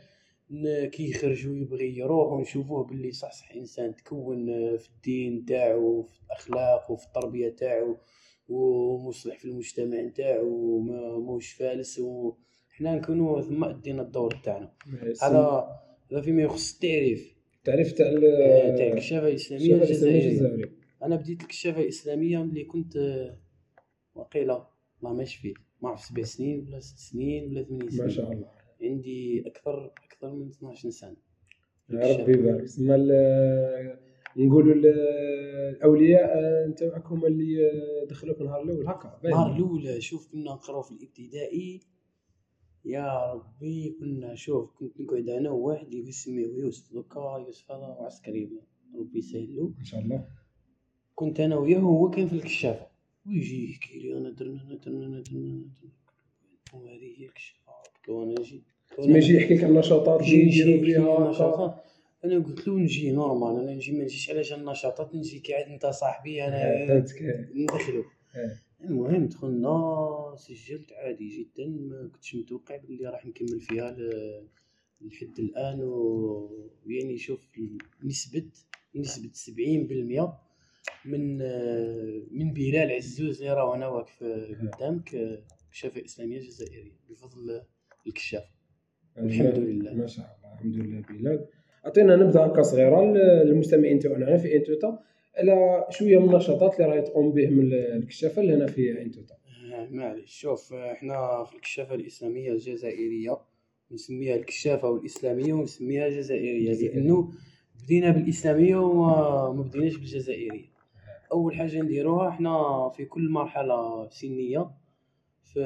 كي 0.92 1.10
يخرجوا 1.10 1.56
يبغي 1.56 1.98
يروح 1.98 2.34
ونشوفوه 2.34 2.84
باللي 2.84 3.12
صح 3.12 3.32
صح 3.32 3.52
إنسان 3.52 3.96
تكون 3.96 4.46
في 4.78 4.90
الدين 4.90 5.46
تاعو 5.46 6.04
في 6.04 6.22
الأخلاق 6.26 6.92
وفي 6.92 7.06
التربية 7.06 7.50
تاعو 7.50 7.98
ومصلح 8.50 9.40
في 9.40 9.46
المجتمع 9.46 10.02
نتاعو 10.02 10.48
وماهوش 10.48 11.52
فالس 11.54 12.00
وحنا 12.76 12.96
نكونوا 12.96 13.42
ثم 13.42 13.64
أدينا 13.64 14.02
الدور 14.02 14.32
تاعنا. 14.44 14.72
هذا 15.24 15.68
هذا 16.12 16.22
فيما 16.22 16.42
يخص 16.42 16.74
التعريف. 16.74 17.36
التعريف 17.58 17.92
تاع 17.92 18.08
آه، 18.08 18.76
تاع 18.76 18.88
الكشافة 18.88 19.28
الإسلامية 19.28 19.76
الجزائرية. 19.76 20.72
أنا 21.04 21.16
بديت 21.16 21.42
الكشافة 21.42 21.82
الإسلامية 21.82 22.44
ملي 22.44 22.64
كنت 22.64 22.98
وقيله 24.16 24.68
الله 25.00 25.14
ما 25.14 25.24
يشفيه 25.24 25.54
ما 25.82 25.90
عرف 25.90 26.02
سبع 26.02 26.24
سنين 26.24 26.66
ولا 26.68 26.80
ست 26.80 26.98
سنين 26.98 27.50
ولا 27.50 27.64
ثمان 27.64 27.90
سنين 27.90 28.04
ما 28.04 28.10
شاء 28.10 28.32
الله. 28.32 28.48
عندي 28.82 29.44
أكثر 29.48 29.92
أكثر 30.06 30.34
من 30.34 30.50
12 30.50 30.90
سنة. 30.90 31.16
يا 31.90 32.18
ربي 32.18 32.32
يبارك. 32.32 32.62
تسمى 32.62 32.96
نقولوا 34.38 34.74
الأولياء 34.76 36.38
نتاعك 36.70 37.06
هما 37.06 37.28
اللي 37.28 37.72
دخلوك 38.10 38.42
النهار 38.42 38.64
الأول 38.64 38.88
هكا 38.88 39.20
النهار 39.26 39.56
الأول 39.56 40.04
شوف 40.04 40.32
كنا 40.32 40.44
نقراو 40.44 40.82
في 40.82 40.92
الابتدائي. 40.92 41.95
يا 42.86 43.34
ربي 43.34 43.96
كنا 44.00 44.36
شوف 44.36 44.72
كنت 44.80 45.02
نقعد 45.02 45.30
أنا 45.30 45.50
وواحد 45.50 45.94
يسميه 45.94 46.48
يوسف 46.48 46.94
دوكا 46.94 47.44
يوسف 47.48 47.72
هذا 47.72 47.98
عسكري 48.00 48.50
ربي 49.00 49.20
يسهل 49.20 49.56
له 49.56 49.74
إن 49.80 49.86
شاء 49.86 50.00
الله. 50.00 50.28
كنت 51.16 51.40
أنا 51.40 51.56
وياه 51.58 51.86
وهو 51.86 52.10
كان 52.10 52.28
في 52.28 52.34
الكشافه 52.34 52.88
ويجي 53.28 53.70
يحكي 53.72 54.00
لي 54.00 54.18
أنا 54.18 54.30
درنا 54.30 54.62
أنا 54.62 54.76
درنا 54.76 55.06
أنا 55.06 55.22
درنا 55.32 55.62
وهذه 56.74 57.14
هي 57.18 57.26
الكشافه 57.26 57.72
وأنا 58.08 58.36
نجي 58.40 58.64
ما 59.00 59.18
يجي 59.18 59.36
يحكي 59.36 59.56
لك 59.56 59.64
النشاطات 59.64 60.22
اللي 60.22 60.48
يديروا 60.48 60.84
فيها 60.86 61.82
أنا 62.26 62.36
قلت 62.46 62.68
له 62.68 62.74
نجي 62.80 63.12
نورمال 63.12 63.64
أنا 63.64 63.74
نجي 63.76 63.92
ما 63.92 64.04
نجيش 64.04 64.30
علاش 64.30 64.54
النشاطات 64.54 65.16
نجي 65.16 65.40
كي 65.40 65.54
عاد 65.54 65.66
أنت 65.66 65.86
صاحبي 65.86 66.44
أنا 66.48 67.00
ندخلو. 67.56 68.04
المهم 68.90 69.26
دخلنا 69.28 70.36
سجلت 70.38 70.92
عادي 70.94 71.30
جدا 71.30 71.68
ما 71.68 72.10
كنتش 72.14 72.36
متوقع 72.36 72.78
بلي 72.78 73.06
راح 73.06 73.26
نكمل 73.26 73.60
فيها 73.60 73.98
لحد 75.02 75.40
الآن. 75.40 75.80
ويعني 76.86 77.18
شوف 77.18 77.40
نسبة 78.04 78.46
نسبة 78.96 79.30
سبعين 79.34 79.88
بالمية 79.88 80.34
من 81.06 81.38
من 82.32 82.54
بلال 82.54 82.92
عزوز 82.92 83.42
اللي 83.42 83.54
راه 83.54 83.76
أنا 83.76 83.88
واقف 83.88 84.24
قدامك 84.74 85.40
كشافة 85.72 86.06
إسلامية 86.06 86.40
جزائرية 86.40 86.92
بفضل 87.10 87.62
الكشاف. 88.08 88.44
الحمد 89.18 89.60
لله. 89.60 89.94
ما 89.94 90.08
شاء 90.08 90.38
الله 90.38 90.54
الحمد 90.54 90.76
لله 90.76 91.02
بلال. 91.02 91.48
عطينا 91.86 92.16
نبذة 92.16 92.46
هكا 92.46 92.62
صغيره 92.62 93.02
للمستمعين 93.44 94.00
تاعنا 94.00 94.38
في 94.38 94.56
انتوتا 94.56 95.00
على 95.38 95.86
شوية 95.90 96.18
من 96.18 96.30
النشاطات 96.30 96.80
اللي 96.80 96.92
راهي 96.92 97.02
تقوم 97.02 97.32
به 97.32 97.48
من 97.50 97.74
الكشافة 97.74 98.42
اللي 98.42 98.54
هنا 98.54 98.68
في 98.68 99.02
إنتوتا. 99.02 99.36
آه، 99.74 99.88
معليش. 99.92 100.32
شوف 100.32 100.74
إحنا 100.74 101.44
في 101.44 101.56
الكشافة 101.56 101.96
الإسلامية 101.96 102.52
الجزائرية 102.52 103.38
نسميها 103.92 104.36
الكشافة 104.36 104.90
والاسلاميه 104.90 105.54
ونسميها 105.54 106.10
جزائرية 106.10 106.74
لأنه 106.74 107.32
بدينا 107.84 108.12
بالإسلامية 108.12 108.76
وما 108.76 109.62
بديناش 109.62 109.96
بالجزائرية. 109.96 110.76
أول 111.32 111.56
حاجة 111.56 111.82
نديروها 111.82 112.30
إحنا 112.30 112.90
في 112.90 113.06
كل 113.06 113.30
مرحلة 113.30 114.10
سنية 114.10 114.72
في 115.44 115.62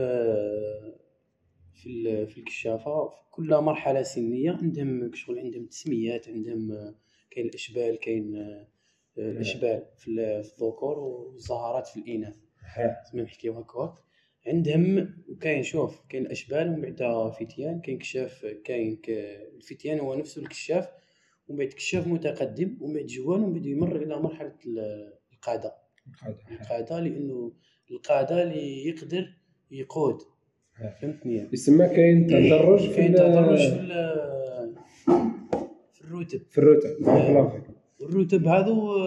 في 1.74 2.26
في 2.28 2.38
الكشافة 2.38 3.08
في 3.10 3.16
كل 3.32 3.56
مرحلة 3.62 4.02
سنية 4.02 4.52
عندهم 4.52 5.12
شغل 5.14 5.40
عندهم 5.40 5.66
تسميات 5.66 6.30
عندهم 6.30 6.96
كاين 7.32 7.46
الأشبال 7.46 8.00
كاين 8.00 8.36
آه، 8.36 8.68
الاشبال 9.20 9.84
في 9.98 10.08
الذكور 10.12 11.00
والزهرات 11.00 11.88
في 11.88 12.00
الإناث. 12.00 12.34
زعما 13.14 13.24
نحكيو 13.24 13.54
هكاك. 13.54 13.94
عندهم 14.48 15.14
كاين 15.42 15.64
شوف 15.64 16.02
كاين 16.10 16.26
الاشبال 16.26 16.70
ومن 16.70 16.96
بعد 16.96 17.32
فتيان 17.32 17.82
كاين 17.82 17.98
كشاف 17.98 18.46
كاين 18.64 19.02
الفتيان 19.58 20.00
هو 20.00 20.16
نفسه 20.16 20.42
الكشاف 20.42 20.90
ومن 21.48 21.58
بعد 21.60 21.68
كشاف 21.68 22.08
متقدم 22.08 22.78
ومن 22.82 22.94
بعد 22.94 23.06
جوال 23.06 23.42
ومن 23.42 23.54
بعد 23.54 23.66
يمر 23.66 23.96
إلى 23.96 24.20
مرحلة 24.20 24.56
القادة. 25.34 25.74
القادة 26.52 27.00
لأنه 27.00 27.52
القادة 27.92 28.44
اللي 28.44 28.88
يقدر 28.88 29.34
يقود. 29.72 30.18
فهمتني 31.02 31.50
يسمى 31.54 31.88
كاين 31.88 32.28
تدرج 32.28 32.96
كاين 32.96 33.14
تدرج 33.14 33.58
في 33.58 33.88
في 35.94 36.02
الرتب. 36.02 36.42
في 36.50 36.58
الرتب. 36.58 36.90
فيك 37.52 37.69
الرتب 38.02 38.48
هذو 38.48 38.98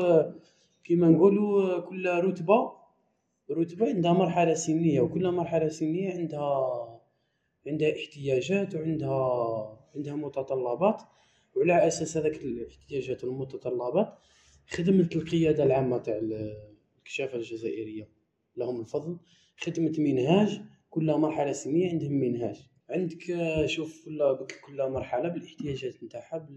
كيما 0.84 1.08
نقولوا 1.08 1.80
كل 1.80 2.06
رتبة 2.08 2.72
رتبة 3.50 3.88
عندها 3.88 4.12
مرحلة 4.12 4.54
سنية 4.54 5.00
وكل 5.00 5.30
مرحلة 5.30 5.68
سنية 5.68 6.12
عندها 6.12 7.00
عندها 7.66 7.92
احتياجات 7.92 8.74
وعندها 8.74 9.78
عندها 9.94 10.14
متطلبات 10.14 11.02
وعلى 11.56 11.86
أساس 11.86 12.16
هذاك 12.16 12.36
الاحتياجات 12.36 13.24
والمتطلبات 13.24 14.14
خدمت 14.68 15.16
القيادة 15.16 15.64
العامة 15.64 15.98
تاع 15.98 16.20
الكشافه 16.98 17.36
الجزائرية. 17.36 18.08
لهم 18.56 18.80
الفضل 18.80 19.18
خدمت 19.56 19.98
منهاج 19.98 20.60
كل 20.90 21.14
مرحلة 21.16 21.52
سنية 21.52 21.90
عندهم 21.90 22.12
منهاج. 22.12 22.68
عندك 22.90 23.36
شوف 23.66 24.04
كل 24.04 24.46
كل 24.66 24.90
مرحلة 24.90 25.28
بالاحتياجات 25.28 26.04
نتاعها 26.04 26.48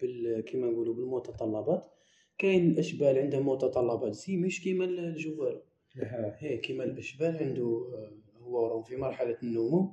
بال 0.00 0.40
كيما 0.40 0.66
نقولوا 0.66 0.94
بالمتطلبات. 0.94 1.86
كاين 2.38 2.70
الأشبال 2.70 3.18
عندهم 3.18 3.48
متطلبات. 3.48 4.14
زي 4.14 4.36
مش 4.36 4.62
كيما 4.62 4.84
الجوال 4.84 5.60
هي 6.38 6.56
كيما 6.56 6.84
الأشبال 6.84 7.36
عنده 7.36 7.84
هو 8.42 8.66
راهم 8.66 8.82
في 8.82 8.96
مرحلة 8.96 9.36
النمو. 9.42 9.92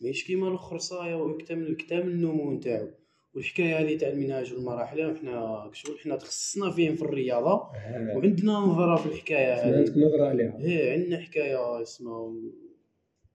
مش 0.00 0.24
كيما 0.24 0.48
الأخر 0.48 0.78
صايا 0.78 1.14
ويكتمل 1.14 1.76
كتاب 1.76 2.08
النمو 2.08 2.52
نتاعو. 2.52 2.88
والحكاية 3.34 3.78
هذه 3.80 3.98
تاع 3.98 4.08
المنهاج 4.08 4.52
والمراحل 4.52 5.16
حنا 5.16 5.70
شغل 5.72 5.98
حنا 5.98 6.16
تخصصنا 6.16 6.70
فيهم 6.70 6.96
في 6.96 7.02
الرياضة. 7.02 7.70
وعندنا 8.16 8.52
نظرة 8.52 8.96
في 8.96 9.06
الحكاية 9.06 9.54
هذه. 9.54 9.76
عندك 9.76 9.96
نظرة 9.96 10.24
عليها. 10.24 10.58
إيه 10.58 10.92
عندنا 10.92 11.20
حكاية 11.20 11.82
اسمها 11.82 12.34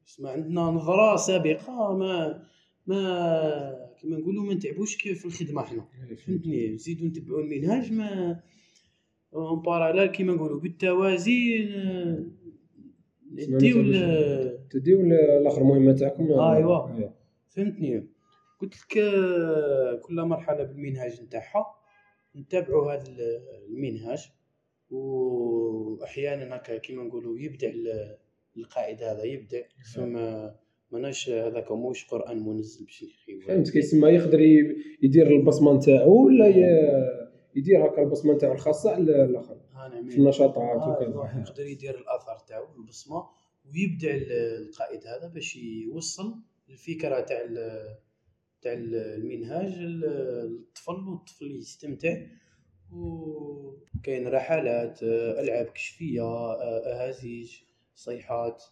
اسمها 0.08 0.32
عندنا 0.32 0.62
نظرة 0.62 1.16
سابقة 1.16 1.94
ما 1.94 2.44
ما 2.88 3.87
كما 4.02 4.18
نقولوا 4.18 4.44
ما 4.44 4.54
نتعبوش 4.54 4.98
كيف 4.98 5.20
في 5.20 5.26
الخدمة 5.26 5.62
حنا. 5.62 5.86
فهمتني؟ 6.26 6.70
نزيدو 6.70 7.06
نتبعوا 7.06 7.42
المنهاج 7.42 7.92
ما 7.94 8.40
اون 9.34 9.62
باراليل 9.62 10.06
كيما 10.06 10.34
نقولوا 10.34 10.60
بالتوازي 10.60 11.70
نديو 13.32 13.84
تديو 14.70 15.02
الآخر 15.02 15.64
مهمه 15.64 15.94
تاعكم؟ 15.94 16.24
أيوا. 16.32 17.10
فهمتني؟ 17.50 18.08
قلت 18.62 18.74
لك 18.76 18.94
كل 20.02 20.22
مرحلة 20.22 20.64
بالمنهاج 20.64 21.22
نتاعها 21.22 21.66
نتبعوا 22.36 22.94
هذا 22.94 23.04
المنهاج 23.68 24.32
وأحيانا 24.90 26.56
هكا 26.56 26.78
كيما 26.78 27.04
نقولوا 27.04 27.40
يبدع 27.40 27.72
القائد 28.58 29.04
هذا 29.04 29.24
يبدع 29.24 29.62
ثم 29.96 30.18
ماناش 30.92 31.30
هذاك 31.30 31.72
موش 31.72 32.06
قرآن 32.06 32.46
منزل 32.46 32.86
باش 32.86 33.04
نحكيو 33.04 33.40
فهمت 33.42 33.70
كيسمى 33.70 34.10
يقدر 34.10 34.42
يدير 35.02 35.28
البصمة 35.28 35.74
نتاعو 35.74 36.26
ولا 36.26 36.48
يدير 37.56 37.86
هكا 37.86 38.02
البصمة 38.02 38.34
نتاعو 38.34 38.54
الخاصة 38.54 38.92
على 38.92 39.24
الآخر؟ 39.24 39.58
في 40.10 40.18
النشاطات 40.18 40.58
آه 40.58 40.90
وكذا. 40.92 41.42
يقدر 41.42 41.66
يدير 41.66 41.98
الاثر 41.98 42.46
تاعو 42.48 42.66
البصمة 42.78 43.24
ويبدع 43.66 44.10
القائد 44.60 45.08
هذا 45.08 45.28
باش 45.34 45.56
يوصل 45.56 46.36
الفكرة 46.70 47.20
تاع 47.20 47.46
تاع 48.62 48.74
المنهاج 48.74 49.80
للطفل 49.80 51.08
والطفل 51.10 51.56
يستمتع. 51.60 52.18
وكاين 52.92 54.28
رحلات 54.28 55.00
ألعاب 55.04 55.66
كشفية 55.66 56.52
أهازيج 56.54 57.52
صيحات 57.96 58.64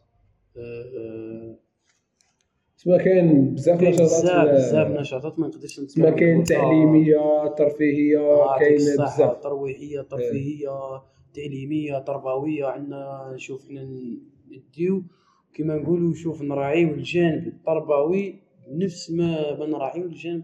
تما 2.83 2.97
كاين 2.97 3.53
بزاف 3.53 3.81
نشاطات 3.81 4.03
بزاف 4.09 4.47
بزاف 4.55 4.87
نشاطات 4.99 5.39
ما 5.39 5.47
نقدرش 5.47 5.75
تما 5.75 5.85
نتكلم 5.85 6.15
كاين 6.15 6.43
تعليمية 6.43 7.47
ترفيهية 7.57 8.17
آه، 8.19 8.59
كاين 8.59 8.75
بزاف. 8.75 9.43
ترويحية 9.43 10.01
ترفيهية 10.01 11.01
تعليمية 11.33 11.99
تربوية 11.99 12.65
عندنا 12.65 13.31
نشوف 13.35 13.69
حنا 13.69 13.83
نديو 14.51 15.03
كما 15.53 15.75
نقولوا 15.75 16.13
شوف 16.13 16.41
نراعيو 16.41 16.89
الجانب 16.93 17.47
التربوي 17.47 18.35
نفس 18.71 19.11
ما 19.11 19.59
ما 19.59 19.65
نراعيو 19.65 20.03
الجانب 20.05 20.43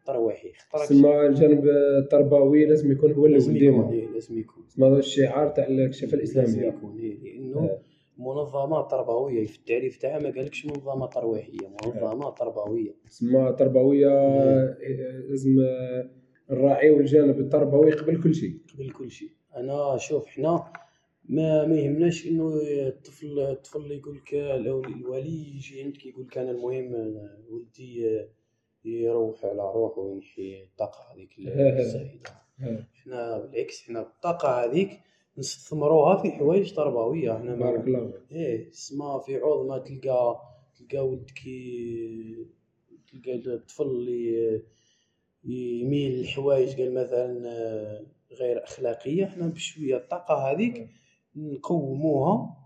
الترويحي. 0.00 0.52
تما 0.88 1.26
الجانب 1.26 1.64
التربوي 2.02 2.66
لازم 2.66 2.92
يكون 2.92 3.12
هو 3.12 3.26
لازم 3.26 3.56
الأول 3.56 3.66
يكون 3.66 3.88
ديما 3.88 3.92
إيه، 3.92 4.08
لازم 4.14 4.38
يكون. 4.38 4.64
هذا 4.82 4.98
الشعار 4.98 5.48
تاع 5.48 5.66
الكشافه 5.66 6.16
لازم 6.16 6.40
الاسلاميه 6.40 6.68
يكون 6.68 6.98
إيه، 6.98 7.18
لأنه 7.22 7.58
آه. 7.60 7.78
منظمه 8.18 8.82
تربوية 8.82 9.46
في 9.46 9.58
التعريف 9.58 9.96
تاعها 9.96 10.18
ما 10.18 10.30
قالكش 10.30 10.66
منظمه 10.66 11.06
ترويحية 11.06 11.68
منظمه 11.84 12.30
تربوية. 12.30 12.94
تسمى 13.06 13.52
تربوية 13.58 14.08
لازم 15.28 15.56
آه، 15.60 16.10
نراعيو 16.50 17.00
الجانب 17.00 17.40
التربوي 17.40 17.92
قبل 17.92 18.22
كل 18.22 18.34
شيء. 18.34 18.58
قبل 18.74 18.90
كل 18.90 19.10
شيء. 19.10 19.30
أنا 19.56 19.96
شوف 19.96 20.26
حنا 20.26 20.72
ما 21.24 21.66
ما 21.66 21.76
يهمناش 21.76 22.26
إنه 22.26 22.52
الطفل 22.64 23.38
الطفل 23.40 23.78
اللي 23.80 23.96
يقول 23.96 24.16
لك 24.16 24.34
لو 24.34 24.80
الولي 24.84 25.56
يجي 25.56 25.82
عندك 25.82 26.06
يقول 26.06 26.26
لك 26.26 26.38
أنا 26.38 26.50
المهم 26.50 26.94
ولدي 27.50 28.18
يروح 28.84 29.44
على 29.44 29.72
روحه 29.74 30.00
وينحي 30.00 30.62
الطاقة 30.62 30.98
هذيك 31.14 31.30
الزايده 31.80 32.30
آه. 32.62 32.86
حنا 33.04 33.38
بالعكس 33.38 33.82
حنا 33.82 34.00
الطاقة 34.00 34.64
هذيك 34.64 34.90
نستثمروها 35.38 36.22
في 36.22 36.30
حوايج 36.30 36.74
تربوية 36.74 37.32
حنا 37.32 37.56
ما- 37.56 37.70
بارك 37.70 37.84
الله 37.88 38.06
فيك. 38.10 38.32
إيه 38.32 38.70
تسمى 38.70 39.20
في 39.26 39.36
عوض 39.36 39.66
ما 39.66 39.78
تلقى 39.78 40.40
تلقى 40.78 41.08
ولدك 41.08 41.46
ي- 41.46 42.46
تلقى 43.12 43.34
الطفل 43.54 43.82
اللي 43.86 44.62
يميل 45.44 46.22
لحوايج 46.22 46.80
قال 46.80 46.94
مثلا 46.94 47.48
آه، 47.48 48.06
غير 48.32 48.64
أخلاقية 48.64 49.26
حنا 49.26 49.46
بشوية 49.48 49.96
الطاقة 49.96 50.34
هذيك 50.50 50.88
نقوموها 51.36 52.56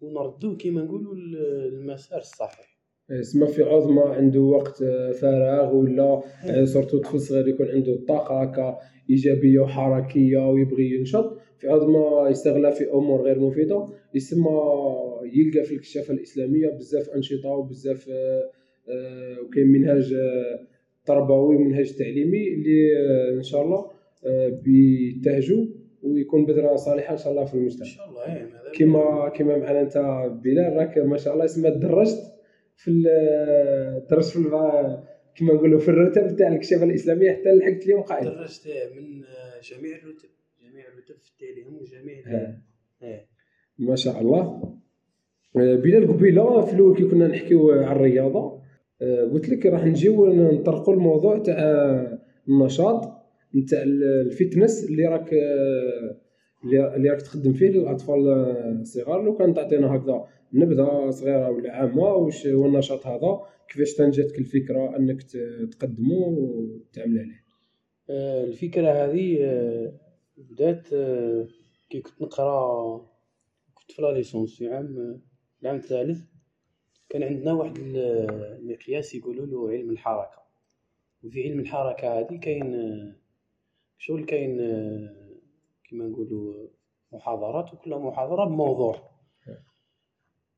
ونردوه 0.00 0.56
كما 0.56 0.82
نقولوا 0.82 1.14
للمسار 1.14 2.18
الصحيح. 2.20 2.71
تسمى 3.08 3.46
في 3.46 3.62
عوض 3.62 3.90
ما 3.90 4.02
عنده 4.02 4.40
وقت 4.40 4.82
آه، 4.82 5.12
فراغ 5.12 5.74
ولا 5.76 6.20
آه، 6.46 6.64
سورتو 6.64 6.98
طفل 6.98 7.20
صغير 7.20 7.48
يكون 7.48 7.68
عنده 7.68 7.92
الطاقه 7.92 8.42
هكا 8.42 8.78
إيجابية 9.10 9.60
وحركية 9.60 10.50
ويبغي 10.50 10.90
ينشط. 10.98 11.38
في 11.58 11.68
ما 11.68 12.28
يستغلها 12.30 12.70
في 12.70 12.90
أمور 12.92 13.22
غير 13.22 13.38
مفيدة. 13.40 13.86
يسمى 14.14 14.50
يلقى 15.34 15.64
في 15.64 15.74
الكشافه 15.74 16.14
الإسلامية 16.14 16.68
بزاف 16.68 17.08
أنشطة 17.16 17.48
وبزاف 17.48 18.08
آه، 18.10 18.42
آه، 18.88 19.40
وكاين 19.46 19.66
منهاج 19.66 20.12
آه، 20.14 20.60
تربوي 21.06 21.56
ومنهاج 21.56 21.92
تعليمي 21.92 22.48
اللي 22.48 22.96
آه، 22.98 23.36
إن 23.38 23.42
شاء 23.42 23.62
الله 23.62 23.86
آه، 24.26 24.48
بيتهجوا 24.48 25.64
ويكون 26.02 26.46
بذرة 26.46 26.76
صالحة 26.76 27.12
إن 27.12 27.18
شاء 27.18 27.32
الله 27.32 27.44
في 27.44 27.54
إن 27.54 27.58
المجتمع 27.58 27.86
شاء 27.86 28.08
الله 28.08 28.24
إيه 28.36 28.42
ماذا 28.42 28.72
كما 28.74 29.28
كما 29.28 29.58
معنا 29.58 29.80
أنت 29.80 29.96
بلال 30.44 30.76
راك 30.76 30.98
ما 30.98 31.16
شاء 31.16 31.34
الله 31.34 31.44
اسمها 31.44 31.70
درجت. 31.70 32.18
في 32.84 32.90
ال- 32.90 34.06
درجت 34.10 34.28
في 34.28 34.38
كما 35.36 35.54
نقولوا 35.54 35.78
في 35.80 35.88
الرتب 35.88 36.36
تاع 36.36 36.48
الكشافه 36.48 36.84
الإسلامية 36.84 37.30
حتى 37.32 37.48
لحقت 37.54 37.82
اليوم 37.86 38.02
قائد 38.02 38.24
درجت 38.24 38.62
من 38.96 39.24
آه، 39.24 39.60
جميع 39.62 39.96
الرتب 39.96 40.28
جميع 40.62 40.84
الرتب 40.88 41.14
في 41.20 41.30
التعليم 41.32 41.74
وجميع 41.74 42.22
ها. 42.26 42.62
إيه 43.02 43.26
ما 43.78 43.96
شاء 43.96 44.20
الله. 44.20 44.40
آه، 45.56 45.74
بلال 45.76 46.08
قبيله 46.08 46.60
في 46.66 46.72
الأول 46.74 46.96
كي 46.96 47.04
كنا 47.04 47.26
نحكيو 47.28 47.70
على 47.70 47.96
الرياضة 47.96 48.62
آه، 49.02 49.24
قلت 49.24 49.48
لك 49.48 49.66
راح 49.66 49.84
نجيو 49.84 50.26
نطرقوا 50.34 50.94
الموضوع 50.94 51.38
تاع 51.38 51.58
النشاط 52.48 53.12
نتاع 53.54 53.82
الفتنس 53.82 54.84
اللي 54.90 55.06
راك 55.06 55.34
آه، 55.34 56.16
اللي 56.64 57.10
راك 57.10 57.22
تخدم 57.22 57.52
فيه 57.52 57.68
للأطفال 57.68 58.28
الصغار 58.80 59.22
لو 59.22 59.36
كان 59.36 59.54
تعطينا 59.54 59.96
هكذا 59.96 60.24
نبذة 60.52 61.10
صغيرة 61.10 61.50
ولا 61.50 61.72
عامة 61.76 62.02
واش 62.02 62.46
هو 62.46 62.66
النشاط 62.66 63.06
هذا 63.06 63.40
كيفاش 63.68 63.94
تنجتك 63.94 64.38
الفكرة 64.38 64.96
أنك 64.96 65.22
تقدمه 65.72 66.16
وتعمل 66.28 67.18
عليه؟ 67.18 67.42
آه، 68.10 68.44
الفكرة 68.44 68.88
هذه 68.90 69.38
آه، 69.44 69.92
بدأت 70.36 70.92
آه، 70.92 71.46
كي 71.90 72.00
كنت 72.00 72.22
نقرأ 72.22 72.96
كنت 73.74 73.92
في 73.92 74.02
la 74.02 74.12
licence 74.12 74.56
في 74.58 74.68
عام 74.68 75.20
العام 75.62 75.76
الثالث 75.76 76.20
كان 77.08 77.22
عندنا 77.22 77.52
واحد 77.52 77.78
ال- 77.78 77.96
المقياس 78.60 79.14
يقولوا 79.14 79.46
له 79.46 79.70
علم 79.70 79.90
الحركة. 79.90 80.42
وفي 81.24 81.42
علم 81.42 81.60
الحركة 81.60 82.18
هذه 82.20 82.36
كاين 82.36 82.72
شغل 83.98 84.24
كاين 84.24 84.58
كيما 85.92 86.08
نقولوا 86.08 86.68
محاضرات 87.12 87.74
وكل 87.74 87.94
محاضرة 87.94 88.44
بموضوع. 88.44 89.12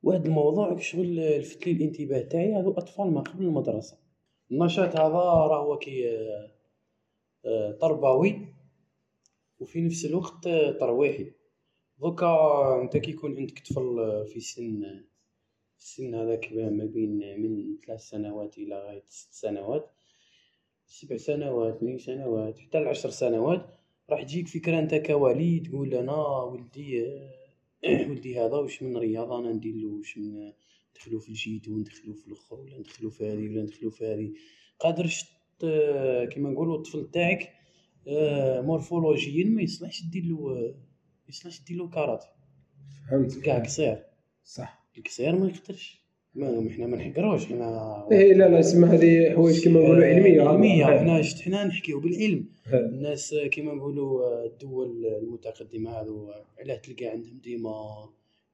واحد 0.03 0.27
الموضوع 0.27 0.79
شغل 0.79 1.39
لفت 1.39 1.67
لي 1.67 1.73
الانتباه 1.73 2.23
تاعي 2.23 2.55
هذو 2.55 2.73
أطفال 2.73 3.11
ما 3.11 3.21
قبل 3.21 3.45
المدرسة. 3.45 3.99
النشاط 4.51 4.97
هذا 4.97 5.19
راه 5.51 5.65
هو 5.65 5.79
كي 5.79 6.11
آه، 6.11 6.51
آه، 7.47 7.73
تربوي 7.73 8.47
وفي 9.61 9.83
نفس 9.83 10.05
الوقت 10.05 10.47
آه، 10.47 10.71
ترويحي. 10.71 11.33
دوكا 11.99 12.83
انت 12.83 12.97
كي 12.97 13.11
يكون 13.11 13.37
عندك 13.37 13.59
طفل 13.59 13.99
آه، 13.99 14.25
في 14.25 14.41
سن 14.41 15.05
السن 15.79 16.15
هذاك 16.15 16.53
ما 16.53 16.85
بين 16.85 17.41
من 17.41 17.79
ثلاث 17.87 18.01
سنوات 18.01 18.59
إلى 18.59 18.79
غاية 18.87 19.05
ست 19.07 19.33
سنوات 19.33 19.91
سبع 20.87 21.17
سنوات 21.17 21.79
ثمان 21.81 21.99
سنوات 21.99 22.59
حتى 22.59 22.81
لعشر 22.81 23.11
سنوات 23.11 23.84
راح 24.11 24.23
تجيك 24.23 24.49
فكرة 24.49 24.79
أنت 24.79 24.95
كوالي 24.95 25.61
تقول 25.61 25.95
أنا 25.95 26.17
ولدي 26.43 27.07
آه، 27.07 27.35
ولدي 28.11 28.41
هذا 28.41 28.57
واش 28.57 28.83
من 28.83 28.97
رياضة 28.97 29.39
أنا 29.39 29.53
ندير 29.53 29.75
له 29.75 29.89
واش 29.89 30.19
من 30.19 30.53
ندخلو 30.97 31.19
في 31.19 31.29
الجيدو 31.29 31.79
ندخلو 31.79 32.15
في 32.15 32.27
الأخر 32.27 32.61
ولا 32.61 32.79
ندخلو 32.79 33.11
في 33.11 33.25
هذه 33.25 33.49
ولا 33.49 33.63
ندخلو 33.63 33.91
في 33.91 34.07
هذه. 34.07 34.33
قادرش 34.81 35.25
ت- 35.59 36.29
كيما 36.33 36.51
نقولوا 36.51 36.77
الطفل 36.77 37.11
تاعك 37.11 37.53
آه، 38.09 38.61
مورفولوجيا 38.61 39.45
ما 39.45 39.63
يصلحش 39.63 40.03
دير 40.03 40.25
له 40.25 40.37
ما 40.45 41.29
يصلحش 41.29 41.61
دير 41.65 41.77
له 41.77 41.89
كاراتي. 41.89 42.27
فهمت 43.11 43.39
كاع 43.39 43.59
قصير. 43.59 44.05
صح. 44.45 44.85
القصير 44.99 45.37
ما 45.37 45.47
يقدرش. 45.49 46.04
ما 46.35 46.61
ما 46.61 46.71
حنا 46.71 46.87
ما 46.87 46.97
نحقروش 46.97 47.47
حنا 47.47 48.09
إيه 48.13 48.33
لا 48.35 48.49
لا 48.49 48.61
اسمها 48.61 48.95
هذه 48.95 49.31
حوايج 49.35 49.65
كما 49.65 49.81
نقولوا 49.81 50.05
علمية 50.05 50.43
علمية 50.43 50.89
هذا. 50.89 50.99
حنا 50.99 51.23
شت 51.23 51.41
حنا 51.41 51.65
نحكيو 51.65 52.01
بالعلم 52.01 52.45
ها. 52.67 52.79
الناس 52.79 53.35
كيما 53.51 53.75
نقولوا 53.75 54.23
آه، 54.25 54.47
الدول 54.47 55.07
المتقدمة 55.07 55.91
هذو 55.91 56.29
علاه 56.59 56.77
تلقى 56.77 57.07
عندهم 57.07 57.39
ديما 57.45 57.71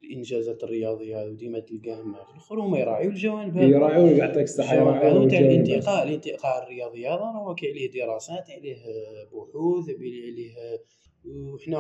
الإنجازات 0.04 0.64
الرياضية 0.64 1.22
هذو 1.22 1.34
ديما 1.34 1.58
تلقاهم 1.60 2.12
في 2.14 2.20
الآخر 2.20 2.60
هما 2.60 2.78
يراعيو 2.78 3.10
الجوانب 3.10 3.56
هذو 3.58 3.68
يراعيو 3.68 4.06
يعطيك 4.06 4.42
الصحة 4.42 4.74
يراعيو 4.74 5.28
تاع. 5.28 5.38
الانتقاء 5.38 6.08
الانتقاء 6.08 6.62
الرياضي 6.62 7.06
هذا 7.08 7.14
راه 7.16 7.54
عليه 7.62 7.90
دراسات 7.90 8.50
عليه 8.50 8.76
آه، 8.76 9.24
بحوث 9.32 9.90
عليه 9.90 10.50
آه، 10.50 10.78
وحنا 11.24 11.78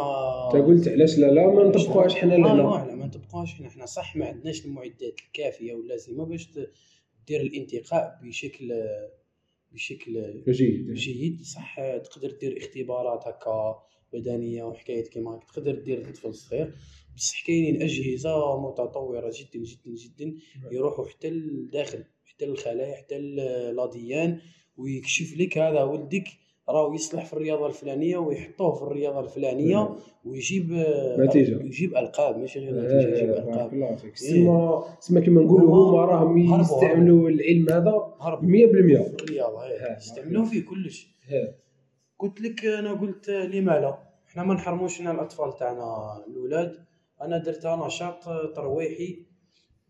انت 0.54 0.64
قلت 0.66 0.88
علاش 0.88 1.18
لا 1.18 1.26
لا 1.26 1.46
ما 1.54 1.64
نطبقوهاش 1.64 2.14
حنا 2.14 2.34
آه 2.34 2.38
لهنا 2.38 2.86
لا 2.90 2.94
ما 2.94 3.06
نطبقوهاش 3.06 3.54
حنا. 3.54 3.68
حنا 3.70 3.86
صح 3.86 4.16
ما 4.16 4.26
عندناش 4.26 4.64
المعدات 4.64 5.20
الكافية 5.26 5.74
واللازمة 5.74 6.24
باش 6.24 6.48
دير 7.28 7.40
الانتقاء 7.40 8.18
بشكل 8.22 8.72
بشكل 9.72 10.42
جيد. 10.48 10.92
جيد. 10.92 11.42
صح 11.42 11.76
تقدر 11.96 12.30
دير 12.40 12.56
اختبارات 12.58 13.26
هكا 13.28 13.82
بدنية 14.12 14.64
وحكايات 14.64 15.08
كيما 15.08 15.30
هكا. 15.36 15.46
تقدر 15.46 15.74
دير 15.74 16.08
لطفل 16.10 16.34
صغير 16.34 16.74
بصح 17.16 17.46
كاينين 17.46 17.82
أجهزة 17.82 18.60
متطورة 18.60 19.32
جدا 19.34 19.64
جدا 19.64 19.94
جدا 19.94 20.34
يروحوا 20.72 21.06
حتى 21.06 21.30
لداخل 21.30 22.04
حتى 22.24 22.46
للخلايا 22.46 22.96
حتى 22.96 23.18
للاديان 23.18 24.38
ويكشف 24.76 25.36
لك 25.38 25.58
هذا 25.58 25.82
ولدك 25.82 26.24
راهو 26.70 26.94
يصلح 26.94 27.24
في 27.26 27.32
الرياضة 27.32 27.66
الفلانية 27.66 28.16
ويحطوه 28.18 28.74
في 28.74 28.82
الرياضة 28.82 29.20
الفلانية 29.20 29.88
ويجيب 30.24 30.72
نتيجة. 31.18 31.62
يجيب 31.62 31.96
ألقاب 31.96 32.38
ماشي 32.38 32.58
غير 32.60 32.74
نتيجة 32.74 33.08
يجيب 33.16 33.28
بارك 33.28 33.48
القاب 33.48 33.72
إيه. 33.72 34.14
سما 34.14 34.84
سما 35.00 35.20
كما 35.20 35.42
نقولوا 35.42 35.90
هما 35.90 36.04
راهم 36.04 36.38
يستعملوا 36.60 37.28
العلم 37.28 37.68
هذا 37.70 38.14
هرب 38.20 38.42
100% 38.42 38.46
في 38.46 39.24
الرياضة 39.24 39.62
هي. 39.66 39.96
يستعملوه 39.96 40.44
في 40.44 40.60
كلش. 40.60 41.08
قلت 42.18 42.40
لك 42.40 42.64
أنا 42.64 42.92
قلت 42.92 43.30
لما 43.30 43.70
لا 43.72 43.98
إحنا 44.28 44.44
ما 44.44 44.54
نحرموش 44.54 45.00
لنا 45.00 45.10
الأطفال 45.10 45.56
تاعنا 45.56 46.16
الأولاد. 46.28 46.72
أنا 47.22 47.38
درتها 47.38 47.86
نشاط 47.86 48.24
ترويحي. 48.56 49.29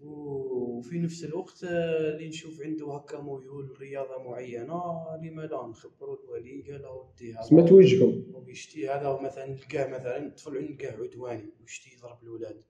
وفي 0.02 0.98
نفس 0.98 1.24
الوقت 1.24 1.64
اللي 1.64 2.28
نشوف 2.28 2.62
عنده 2.62 2.92
هكا 2.92 3.20
ميول 3.20 3.76
رياضة 3.80 4.22
معينة 4.28 4.82
لما 5.22 5.42
لا 5.42 5.66
نخبروا 5.66 6.16
الولي 6.24 6.62
قال 6.62 6.82
له 6.82 6.92
ودي 6.92 7.34
سما 7.48 7.60
هذا 7.60 7.68
توجهوا 7.68 8.12
ويشتي 8.34 8.88
هذا 8.88 9.18
مثلا 9.22 9.46
نلقاه 9.46 9.88
مثلا 9.88 10.26
الطفل 10.26 10.52
نلقاه 10.52 11.02
عدواني 11.02 11.50
ويشتي 11.60 11.90
يضرب 11.96 12.22
الاولاد. 12.22 12.62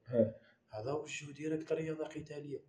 هذا 0.70 0.92
وجهه 0.92 1.32
ديريكت 1.32 1.72
رياضة 1.72 2.04
قتالية. 2.04 2.60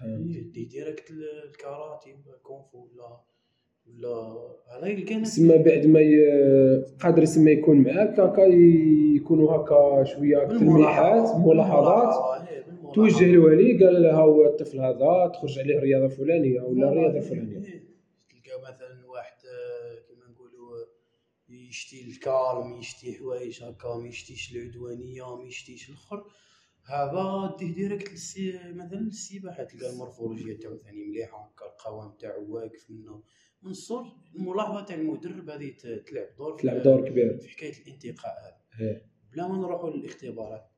فهمت. 0.00 0.52
دي 0.52 0.64
ديريكت 0.64 1.10
الكاراتي 1.10 2.12
ولا 2.12 2.36
الكونفو 2.36 2.78
ولا 2.78 3.20
ولا 3.86 4.78
هذا 4.78 4.86
يلقى 4.86 5.24
سما 5.24 5.56
بعد 5.56 5.86
ما 5.86 6.00
ي... 6.00 6.16
قادر 7.00 7.24
سما 7.24 7.50
يكون 7.50 7.82
معاك 7.82 8.20
هكا 8.20 8.40
يكونوا 9.16 9.52
هكا 9.52 10.04
شوية 10.04 10.44
تلميحات 10.44 11.36
ملاحظات. 11.36 12.48
توجه 12.94 13.24
للولي 13.24 13.84
قال 13.84 14.02
له 14.02 14.14
هو 14.14 14.46
الطفل 14.46 14.80
هذا 14.80 15.32
تخرج 15.34 15.58
عليه 15.58 15.78
الرياضة 15.78 16.04
الفلانية 16.06 16.60
ولا 16.60 16.88
الرياضه 16.88 17.18
الفلانيه 17.18 17.58
تلقى 18.28 18.60
مثلا 18.62 19.06
واحد 19.06 19.36
آه، 19.46 19.98
كما 20.08 20.26
نقولوا 20.32 20.86
يشتي 21.48 22.04
الكالم 22.08 22.78
يشتي 22.78 23.12
حوايج 23.12 23.62
هكا 23.62 23.96
ما 23.96 24.08
يشتيش 24.08 24.56
العدوانية 24.56 25.36
ما 25.36 25.44
يشتيش 25.44 25.88
الأخر. 25.88 26.24
هذا 26.84 27.56
ديه 27.58 27.74
directe 27.74 28.12
للسي 28.12 28.52
مثلا 28.52 28.98
للسباحة. 28.98 29.64
تلقى 29.64 29.90
المورفولوجيا 29.90 30.54
تاعو 30.54 30.76
ثاني 30.76 31.04
مليحة 31.04 31.52
هكا 31.52 31.66
القوام 31.66 32.16
تاعو 32.20 32.54
واقف 32.54 32.90
منه 32.90 33.22
من 33.62 33.70
الصور 33.70 34.04
الملاحظة 34.34 34.84
تاع 34.84 34.96
المدرب 34.96 35.50
هذه 35.50 35.74
تلعب 36.06 36.36
دور 36.38 36.58
تلعب 36.58 36.82
دور 36.82 37.08
كبير. 37.08 37.38
في 37.38 37.48
حكاية 37.48 37.72
الانتقاء 37.82 38.34
هذا. 38.72 39.02
بلا 39.32 39.48
ما 39.48 39.56
نروحوا 39.56 39.90
للاختبارات 39.90 40.72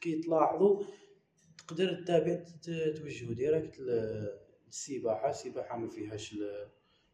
كي 0.00 0.20
تلاحظوا 0.20 0.82
تقدر 1.70 1.94
تتابع 1.94 2.44
توجهوا 2.96 3.34
directe 3.34 3.80
للسباحة. 3.80 5.30
السباحة 5.30 5.78
ما 5.78 5.88
فيهاش 5.88 6.34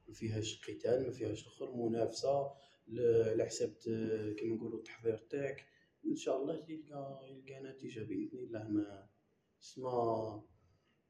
ما 0.08 0.14
فيهاش 0.14 0.60
قتال 0.68 1.06
ما 1.06 1.10
فيهاش 1.10 1.42
الآخر 1.42 1.76
منافسة 1.76 2.50
على 2.88 3.44
حساب 3.46 3.74
كيما 4.38 4.56
نقولوا 4.56 4.78
التحضير 4.78 5.16
تاعك. 5.16 5.66
إن 6.06 6.16
شاء 6.16 6.42
الله 6.42 6.54
يلقى 6.54 7.20
يلقى 7.30 7.62
نتيجة 7.62 8.00
بإذن 8.00 8.38
الله. 8.38 8.68
ما 8.68 9.06
اسمها 9.62 10.44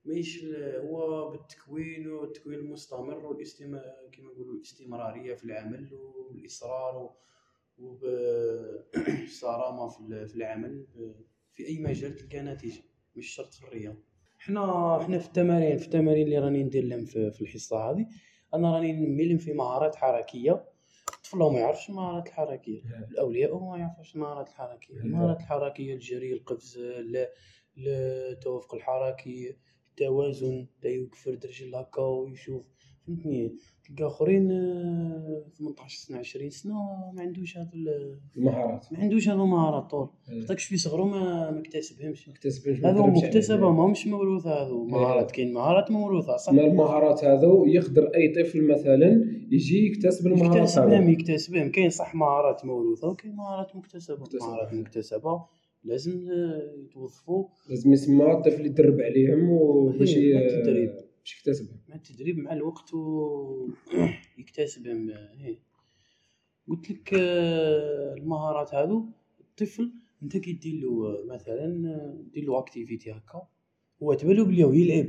ماهيش 0.05 0.45
هو 0.77 1.31
بالتكوين 1.31 2.09
والتكوين 2.09 2.59
المستمر 2.59 3.27
والاستم 3.27 3.79
كما 4.13 4.33
نقولوا 4.33 4.55
الاستمرارية 4.55 5.35
في 5.35 5.45
العمل 5.45 5.95
والإصرار 5.95 7.17
وبالصرامه 7.79 9.89
في 10.29 10.37
العمل. 10.37 10.87
في 11.55 11.67
أي 11.67 11.79
مجال 11.79 12.17
تلقى 12.17 12.41
نتيجة. 12.41 12.96
مش 13.17 13.27
شرط 13.27 13.55
في 13.55 13.65
الرياضه 13.65 13.99
حنا 14.39 14.99
حنا 15.03 15.19
في 15.19 15.27
التمارين 15.27 15.79
في 15.79 15.85
التمارين 15.85 16.25
اللي 16.25 16.39
راني 16.39 16.63
ندير 16.63 16.85
لهم 16.85 17.05
في, 17.05 17.31
في 17.31 17.41
الحصة 17.41 17.91
هذه 17.91 18.07
أنا 18.55 18.75
راني 18.75 18.93
نمي 18.93 19.39
في 19.39 19.53
مهارات 19.53 19.97
حركية. 19.97 20.65
الطفل 21.15 21.39
ما 21.39 21.59
يعرفش 21.59 21.89
المهارات 21.89 22.27
الحركية. 22.29 22.83
الأولياء 23.11 23.59
ما 23.59 23.79
يعرفوش 23.79 24.15
المهارات 24.15 24.49
الحركية. 24.49 24.95
المهارات 24.95 25.41
الحركية 25.41 25.95
الجري 25.95 26.33
القفز 26.33 26.81
التوافق 27.79 28.75
الحركي 28.75 29.57
التوازن 29.91 30.67
تا 30.83 30.89
يوقف 30.89 31.29
رجل 31.29 31.75
هكا 31.75 32.03
ويشوف 32.03 32.65
فهمتني؟ 33.07 33.53
تلقى 33.89 34.07
آخرين 34.07 34.49
18 35.59 35.99
سنة 35.99 36.19
20 36.19 36.51
سنة 36.51 36.75
ما 37.15 37.23
عندوش 37.23 37.59
هذا 37.59 37.71
المهارات. 38.37 38.87
ما 38.93 38.99
عندوش 38.99 39.29
هذا 39.29 39.43
المهارات 39.43 39.91
طول. 39.91 40.09
خاطرش 40.41 40.65
في 40.65 40.77
صغرو 40.77 41.05
ما 41.05 41.51
ما 41.51 41.61
اكتسبهمش. 41.61 42.29
اكتسبهمش 42.29 42.85
هذو 42.85 43.07
مكتسبة 43.07 43.71
ماهمش 43.71 44.07
موروثه 44.07 44.51
هذو 44.51 44.85
مهارات 44.85 45.31
كاين 45.31 45.53
مهارات 45.53 45.91
موروثه 45.91 46.37
صح. 46.37 46.53
ما 46.53 46.67
المهارات 46.67 47.25
هذو 47.25 47.67
يقدر 47.67 48.11
أي 48.15 48.29
طفل 48.29 48.63
مثلا 48.63 49.25
يجي 49.51 49.87
يكتسب 49.87 50.27
المهارات 50.27 50.57
يكتسبهم 50.57 51.11
يكتسبهم. 51.11 51.71
كاين 51.71 51.91
صح 51.91 52.15
مهارات 52.15 52.65
موروثه 52.65 53.09
وكاين 53.09 53.37
مهارات 53.37 53.77
مكتسبة. 53.77 54.25
مهارات 54.41 54.75
مكتسبة 54.75 55.45
لازم 55.85 56.29
يتوظفوا. 56.85 57.45
لازم 57.69 57.93
يسمى 57.93 58.33
الطفل 58.33 58.67
يدرب 58.67 59.01
عليهم 59.01 59.51
وباش 59.51 60.17
التدريب 60.17 61.06
باش 61.27 61.39
يكتسبهم 61.39 61.81
مع 61.89 61.95
التدريب 61.95 62.39
مع 62.39 62.53
الوقت 62.53 62.95
و 62.95 63.69
يكتسبهم 64.39 65.11
إيه. 65.11 65.59
قلت 66.69 66.91
لك 66.91 67.15
آه، 67.15 68.15
المهارات 68.15 68.75
هذو 68.75 69.09
الطفل 69.41 69.93
انت 70.23 70.37
كي 70.37 70.53
دير 70.53 70.75
له 70.75 71.25
مثلا 71.35 71.67
دير 72.33 72.45
له 72.45 72.59
activité 72.59 73.13
هكا 73.13 73.49
هو 74.03 74.15
تبان 74.15 74.37
له 74.37 74.45
بلي 74.45 74.65
هو 74.65 74.73
يلعب. 74.73 75.07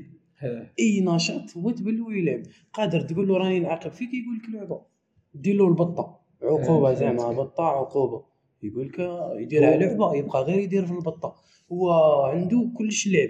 أي 0.79 1.01
نشاط 1.01 1.57
هو 1.57 1.71
تبان 1.71 1.97
له 1.97 2.13
يلعب. 2.13 2.43
قادر 2.73 3.01
تقول 3.01 3.27
له 3.27 3.37
راني 3.37 3.59
نعاقب 3.59 3.91
فيك 3.91 4.09
يقول 4.13 4.37
لك 4.37 4.49
لعبة. 4.49 4.81
دير 5.33 5.55
له 5.55 5.67
البطة. 5.67 6.19
عقوبة 6.41 6.93
زعما 6.93 7.31
بطة 7.31 7.63
عقوبة. 7.63 8.25
يقول 8.63 8.87
لك 8.87 8.99
يديرها 9.41 9.77
لعبة 9.77 10.15
يبقى 10.15 10.43
غير 10.43 10.59
يدير 10.59 10.85
في 10.85 10.91
البطة. 10.91 11.35
هو 11.71 11.91
عنده 12.23 12.69
كلش 12.77 13.07
لعب. 13.07 13.29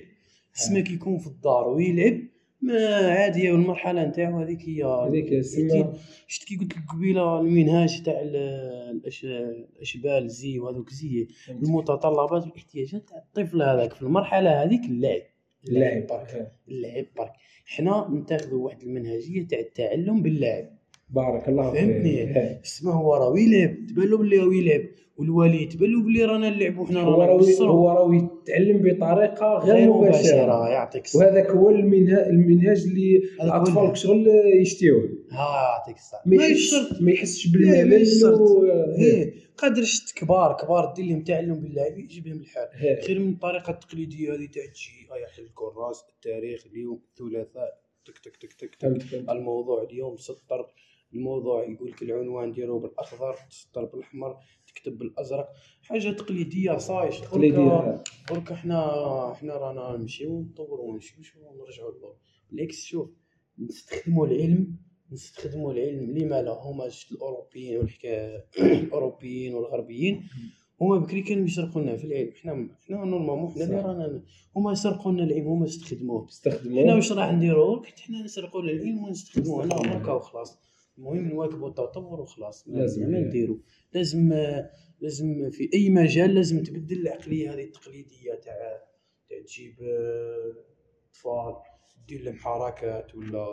تسمى 0.53 0.81
كي 0.81 0.93
يكون 0.93 1.17
في 1.17 1.27
الدار 1.27 1.67
ويلعب. 1.67 2.36
ما 2.61 3.11
عادي 3.11 3.49
المرحلة 3.51 4.05
نتاعو 4.05 4.39
هذيك 4.39 4.61
هي 4.61 4.83
هذيك 4.83 5.33
شفت 6.27 6.47
كي 6.47 6.55
قلت 6.55 6.77
لك 6.77 6.83
قبيلة 6.93 7.39
المنهاج 7.39 8.03
تاع 8.03 8.21
الأشبال 8.21 10.23
الزي 10.23 10.59
وهذوك 10.59 10.89
زي 10.89 11.27
المتطلبات 11.49 12.43
والاحتياجات 12.43 13.09
تاع 13.09 13.17
الطفل 13.17 13.61
هذاك. 13.61 13.93
في 13.93 14.01
المرحلة 14.01 14.63
هذيك 14.63 14.81
اللعب. 14.85 15.21
اللعب 15.69 16.07
برك. 16.07 16.51
اللعب 16.67 17.05
برك. 17.17 17.33
حنا 17.65 18.07
نتاخذوا 18.11 18.65
واحد 18.65 18.81
المنهجية 18.83 19.47
تاع 19.47 19.59
التعلم 19.59 20.21
باللعب. 20.21 20.76
بارك 21.09 21.49
الله 21.49 21.71
فيك. 21.71 21.79
فهمتني؟ 21.79 22.61
اسمه 22.63 22.91
هو 22.91 23.15
راه 23.15 23.39
يلعب 23.39 23.85
تبان 23.89 24.09
له 24.09 24.17
بلي 24.17 24.41
هو 24.41 24.51
يلعب 24.51 24.81
والوالي 25.17 25.65
تبان 25.65 25.91
له 25.93 26.01
بلي 26.01 26.25
رانا 26.25 26.49
نلعبوا 26.49 26.85
حنا 26.85 27.03
رانا 27.03 27.61
هو 27.61 27.89
راه 27.89 28.15
يتعلم 28.15 28.77
بطريقة 28.77 29.57
غير 29.57 29.93
مباشرة. 29.93 30.69
يعطيك 30.69 31.05
الصحة. 31.05 31.25
وهذاك 31.25 31.49
هو 31.49 31.69
المنهاج 31.69 32.83
اللي 32.87 33.21
الاطفال 33.41 33.97
شغل 33.97 34.27
يشتيوه. 34.61 35.09
ها 35.31 35.77
يعطيك 35.77 35.95
الصحة. 35.97 36.23
ما 36.25 36.35
يحسش 36.35 37.01
ما 37.01 37.11
يحسش 37.11 37.47
بالملل 37.47 37.93
إيه 38.99 39.33
قادر 39.57 39.83
شت 39.83 40.17
كبار 40.17 40.57
كبار 40.61 40.93
دير 40.95 41.05
لهم 41.05 41.23
تعلم 41.23 41.59
باللعب 41.59 41.97
يجيبهم 41.97 42.39
الحال. 42.39 42.67
خير 43.07 43.19
من 43.19 43.29
الطريقة 43.29 43.71
التقليدية 43.71 44.33
هذه 44.33 44.45
تاع 44.45 44.65
تجي 44.65 45.07
يحل 45.23 45.43
الكراس 45.43 46.03
التاريخ 46.09 46.65
اليوم 46.71 46.99
الثلاثاء 47.09 47.81
تك 48.05 48.17
تك 48.17 48.35
تك 48.35 48.53
تك, 48.53 48.75
تك. 48.75 49.29
الموضوع 49.29 49.83
اليوم 49.83 50.17
سطر. 50.17 50.65
الموضوع 51.13 51.63
يقول 51.63 51.91
لك 51.91 52.01
العنوان 52.01 52.51
ديرو 52.51 52.79
بالأخضر 52.79 53.35
تسطر 53.49 53.85
بالأحمر 53.85 54.37
تكتب 54.67 54.97
بالأزرق. 54.97 55.49
حاجة 55.83 56.09
تقليدية 56.11 56.77
صايش. 56.77 57.21
تقليدية. 57.21 58.03
درك 58.29 58.51
إحنا 58.51 59.31
إحنا 59.31 59.53
رانا 59.57 59.97
نمشيو 59.97 60.31
ونطوروا 60.31 60.89
ونمشيو 60.89 61.17
ونرجعوا 61.41 61.91
للور 61.91 62.15
بالعكس 62.51 62.83
شوف 62.83 63.09
نستخدموا 63.59 64.27
العلم 64.27 64.75
نستخدموا 65.11 65.73
العلم 65.73 66.17
لما 66.17 66.41
لا 66.41 66.51
هما 66.51 66.89
الأوروبيين 67.11 67.77
والحكايه 67.77 68.45
الأوروبيين 68.59 69.53
والغربيين 69.53 70.23
هما 70.81 70.97
بكري 70.97 71.21
كانوا 71.21 71.45
يسرقوا 71.45 71.81
لنا 71.81 71.97
في 71.97 72.05
العلم. 72.07 72.31
حنا 72.41 72.69
حنا 72.87 73.05
normalement 73.05 73.51
حنا 73.51 73.63
اللي 73.63 73.81
رانا 73.81 74.23
هما 74.55 74.73
سرقوا 74.73 75.11
لنا 75.11 75.23
العلم 75.23 75.47
هما 75.47 75.65
استخدموه. 75.65 76.27
استخدموه. 76.27 76.83
حنا 76.83 76.95
واش 76.95 77.11
راح 77.11 77.31
نديروا 77.31 77.85
حنا 77.85 78.23
نسرقوا 78.23 78.61
العلم 78.61 79.03
ونستخدموه. 79.03 79.65
هنا 79.65 79.97
هكا 79.97 80.11
وخلاص. 80.11 80.59
المهم 80.97 81.27
نواكبوا 81.27 81.69
التطور 81.69 82.21
وخلاص 82.21 82.67
لازم 82.67 83.11
ما 83.11 83.19
نديرو. 83.19 83.61
لازم 83.93 84.33
لازم 84.99 85.49
في 85.49 85.69
أي 85.73 85.89
مجال 85.89 86.35
لازم 86.35 86.63
تبدل 86.63 87.01
العقلية 87.01 87.53
هذه 87.53 87.63
التقليدية 87.63 88.33
تاع 88.33 88.83
تاع 89.29 89.41
تجيب 89.45 89.75
أطفال 91.09 91.55
دير 92.07 92.21
لهم 92.21 92.35
حركات 92.35 93.15
ولا 93.15 93.47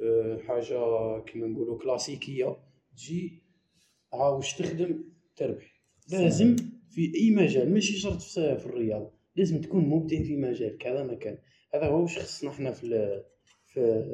آه، 0.00 0.38
حاجة 0.38 1.18
كيما 1.20 1.46
نقولوا 1.46 1.78
كلاسيكية 1.78 2.56
تجي 2.96 3.42
عاوش 4.12 4.54
تخدم؟ 4.54 5.04
تربح. 5.36 5.82
لازم 6.12 6.56
في 6.90 7.12
أي 7.14 7.30
مجال 7.30 7.72
ماشي 7.72 7.92
شرط 7.92 8.22
في 8.22 8.66
الرياضه 8.66 9.12
لازم 9.36 9.60
تكون 9.60 9.88
مبدع 9.88 10.22
في 10.22 10.36
مجال 10.36 10.78
كذا 10.78 11.04
مكان. 11.04 11.38
هذا 11.74 11.86
هو 11.86 12.02
واش 12.02 12.18
خصنا 12.18 12.50
إحنا 12.50 12.72
في 12.72 13.22
في 13.66 14.04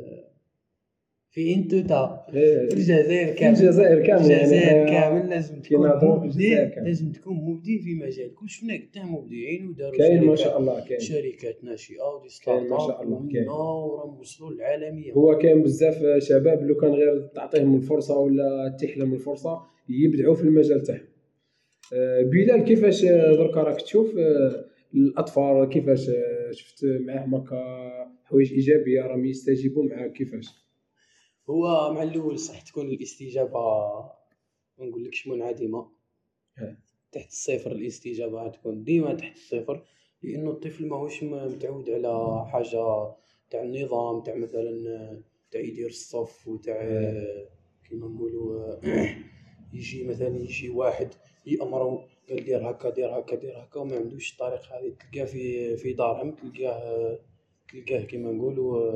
في 1.35 1.55
انتوتا 1.55 2.27
إيه. 2.35 2.69
في 2.69 2.75
الجزائر 2.75 3.35
كامل. 3.35 3.57
في 3.57 3.63
الجزائر 3.63 4.07
كامل 4.07 4.31
يعني. 4.31 4.43
الجزائر 4.43 4.87
كامل 4.87 5.31
لازم 5.31 5.61
تكون 5.61 5.91
مبدع 5.91 6.83
لازم 6.83 7.13
تكون 7.13 7.37
مبدع 7.37 7.77
في 7.85 7.95
مجال. 7.95 8.35
كل 8.35 8.49
شفنا 8.49 8.75
قدام 8.75 9.15
مبدعين 9.15 9.67
وداروا 9.67 9.99
كاين 9.99 10.25
ما 10.25 10.37
شاء 10.37 10.61
الله 10.61 10.85
كاين. 10.89 11.01
شركات 11.01 11.65
ناشئة 11.65 12.03
ودي 12.03 12.29
ستارت 12.29 12.71
ما 12.71 12.79
شاء 12.79 13.03
الله 13.03 13.29
كاين. 13.33 13.49
وراهم 13.49 14.21
وصلوا 14.21 14.51
للعالميه 14.51 15.13
هو 15.13 15.39
كاين 15.39 15.63
بزاف 15.63 16.03
شباب 16.19 16.63
لو 16.63 16.75
كان 16.75 16.91
غير 16.91 17.21
تعطيهم 17.35 17.77
الفرصة 17.77 18.19
ولا 18.19 18.77
تحلم 18.81 19.15
الفرصة 19.15 19.63
يبدعوا 19.89 20.35
في 20.35 20.43
المجال 20.43 20.83
تاعهم. 20.83 21.09
آه، 21.95 22.23
بلال 22.23 22.65
كيفاش 22.65 23.05
دركا 23.05 23.61
راك 23.61 23.81
تشوف؟ 23.81 24.19
آه، 24.19 24.65
الأطفال 24.95 25.69
كيفاش؟ 25.69 26.09
آه، 26.09 26.51
شفت 26.51 26.85
معاهم 26.85 27.35
هكا 27.35 27.61
حوايج 28.25 28.53
إيجابية 28.53 29.03
راهم 29.03 29.25
يستجيبوا 29.25 29.85
معاك 29.85 30.13
كيفاش؟ 30.13 30.64
هو 31.51 31.93
مع 31.93 32.03
الأول 32.03 32.39
صح 32.39 32.61
تكون 32.61 32.87
الاستجابة 32.87 33.61
ما 34.79 34.87
نقولكش 34.87 35.29
منعدمة. 35.29 35.91
تحت 37.13 37.29
الصفر 37.29 37.73
الاستجابة 37.73 38.49
تكون 38.49 38.85
ديما 38.85 39.15
تحت 39.15 39.37
الصفر 39.37 39.85
لأنه 40.23 40.51
الطفل 40.51 40.87
ماهوش 40.87 41.23
متعود 41.23 41.91
على 41.91 42.45
حاجة 42.49 43.15
تاع 43.51 43.63
النظام 43.63 44.23
تاع 44.23 44.35
مثلا 44.35 45.23
تاع 45.51 45.61
يدير 45.61 45.87
الصف 45.87 46.49
وتاع 46.49 46.81
كيما 47.89 48.09
نقولوا 48.09 48.77
يجي 49.75 50.05
مثلا 50.05 50.37
يجي 50.37 50.69
واحد 50.69 51.09
يامرو 51.47 52.03
قال 52.29 52.45
دير 52.45 52.71
هكا 52.71 52.91
دير 52.91 53.19
هكا 53.19 53.37
دير 53.37 53.59
هكا 53.63 53.81
وما 53.81 53.97
عندوش 53.97 54.33
الطريقة 54.33 54.79
هذه 54.79 54.95
تلقاه 55.01 55.25
في 55.25 55.77
في 55.77 55.93
دارهم 55.93 56.31
تلقاه 56.31 57.19
تلقاه 57.73 58.03
كيما 58.03 58.33
نقولوا 58.33 58.93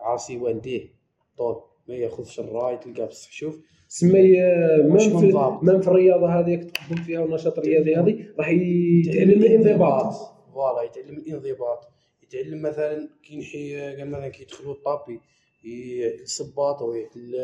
عاصي 0.00 0.36
والديه. 0.36 0.99
طول 1.40 1.62
ما 1.88 1.94
ياخذش 1.94 2.40
الراي 2.40 2.76
تلقاه 2.76 3.06
بصح 3.06 3.32
شوف 3.32 3.60
سمي 3.88 4.40
même 4.82 4.98
في 4.98 5.32
même 5.62 5.80
في 5.80 5.88
الرياضة 5.88 6.40
هذيك 6.40 6.70
تقدم 6.70 7.02
فيها 7.02 7.20
والنشاط 7.20 7.58
الرياضي 7.58 7.96
هذه 7.96 8.26
راح 8.38 8.48
يتعلم 8.48 9.30
الانضباط. 9.30 10.14
voilà 10.54 10.82
يتعلم 10.82 11.18
الانضباط. 11.18 11.88
يتعلم 12.22 12.62
مثلا 12.62 13.08
كي 13.22 13.38
نحي 13.38 13.80
قال 13.96 14.10
مثلا 14.10 14.28
كي 14.28 14.42
يدخلوا 14.42 14.72
ال 14.72 14.80
tapis 14.80 15.20
الصباط 16.22 16.82
ويعدل 16.82 17.34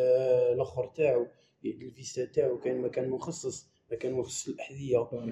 الأخر 0.53 0.87
تاعو 0.97 1.27
يعدل 1.63 1.87
الفيستا 1.87 2.25
تاعو 2.25 2.59
كاين 2.59 2.83
مكان 2.83 3.11
مخصص 3.11 3.67
مكان 3.93 4.13
مخصص 4.13 4.51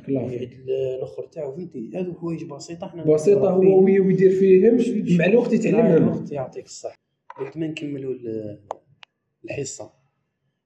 فيك. 0.07 0.09
يعدل 0.09 0.71
الأخر 0.71 1.27
تاعو 1.27 1.57
فهمتي؟ 1.57 1.91
هذو 1.95 2.15
حوايج 2.15 2.45
بسيطة 2.45 2.87
حنا 2.87 3.05
بسيطة 3.05 3.51
هو 3.51 3.85
ويدير 3.85 4.31
فيهم 4.31 4.75
مع 5.19 5.27
الوقت 5.27 5.49
مع 5.49 5.55
يتعلمهم 5.55 5.97
الوقت 5.97 6.33
يعطيك 6.33 6.65
الصح 6.65 7.04
قلت 7.39 7.57
ما 7.57 7.67
نكملوا 7.67 8.13
ال- 8.15 8.59
الحصه 9.45 9.91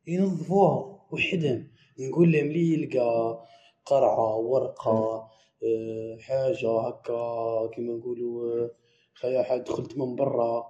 ينظفوها 0.07 0.99
وحدهم 1.13 1.67
نقول 2.01 2.33
لهم 2.33 2.47
اللي 2.47 2.73
يلقى 2.75 3.45
قرعة 3.87 4.37
ورقة 4.37 5.29
آه، 5.65 6.17
حاجة 6.21 6.81
هكا 6.81 7.71
كيما 7.75 7.93
نقولوا 7.95 8.55
آه، 8.65 8.71
خيا 9.15 9.43
حد 9.43 9.65
دخلت 9.65 9.99
من 9.99 10.17
برا. 10.17 10.67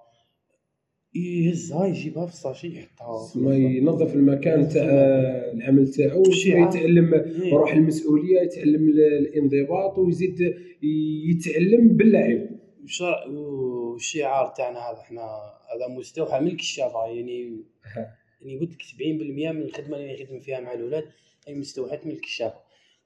يهزها 1.15 1.87
يجيبها 1.87 2.27
في 2.27 2.33
الساشي 2.33 2.79
يحطها 2.79 3.31
ما 3.37 3.57
ينظف 3.57 4.15
المكان 4.15 4.69
تاع 4.69 4.85
العمل 5.53 5.89
تاعو. 5.89 6.23
يتعلم 6.47 7.15
إيه. 7.15 7.53
روح 7.55 7.73
المسؤولية 7.73 8.41
يتعلم 8.41 8.89
ال- 8.89 9.19
الانضباط 9.19 9.99
ويزيد 9.99 10.55
يتعلم 11.31 11.89
باللعب. 11.89 12.49
والشعار 13.29 14.48
تاعنا 14.48 14.79
هذا 14.79 15.01
إحنا 15.01 15.22
هذا 15.74 15.88
مستوحى 15.88 16.40
من 16.40 16.48
الكشافه 16.48 17.07
يعني 17.07 17.62
يعني 18.40 18.59
قلت 18.61 18.70
لك 18.72 18.83
70% 18.83 18.92
من 19.53 19.62
الخدمة 19.62 19.96
اللي 19.96 20.22
نخدم 20.24 20.40
فيها 20.40 20.61
مع 20.61 20.72
الأولاد 20.72 21.05
هي 21.48 21.55
مستوحاة 21.55 22.01
من 22.05 22.11
الكشافه 22.11 22.61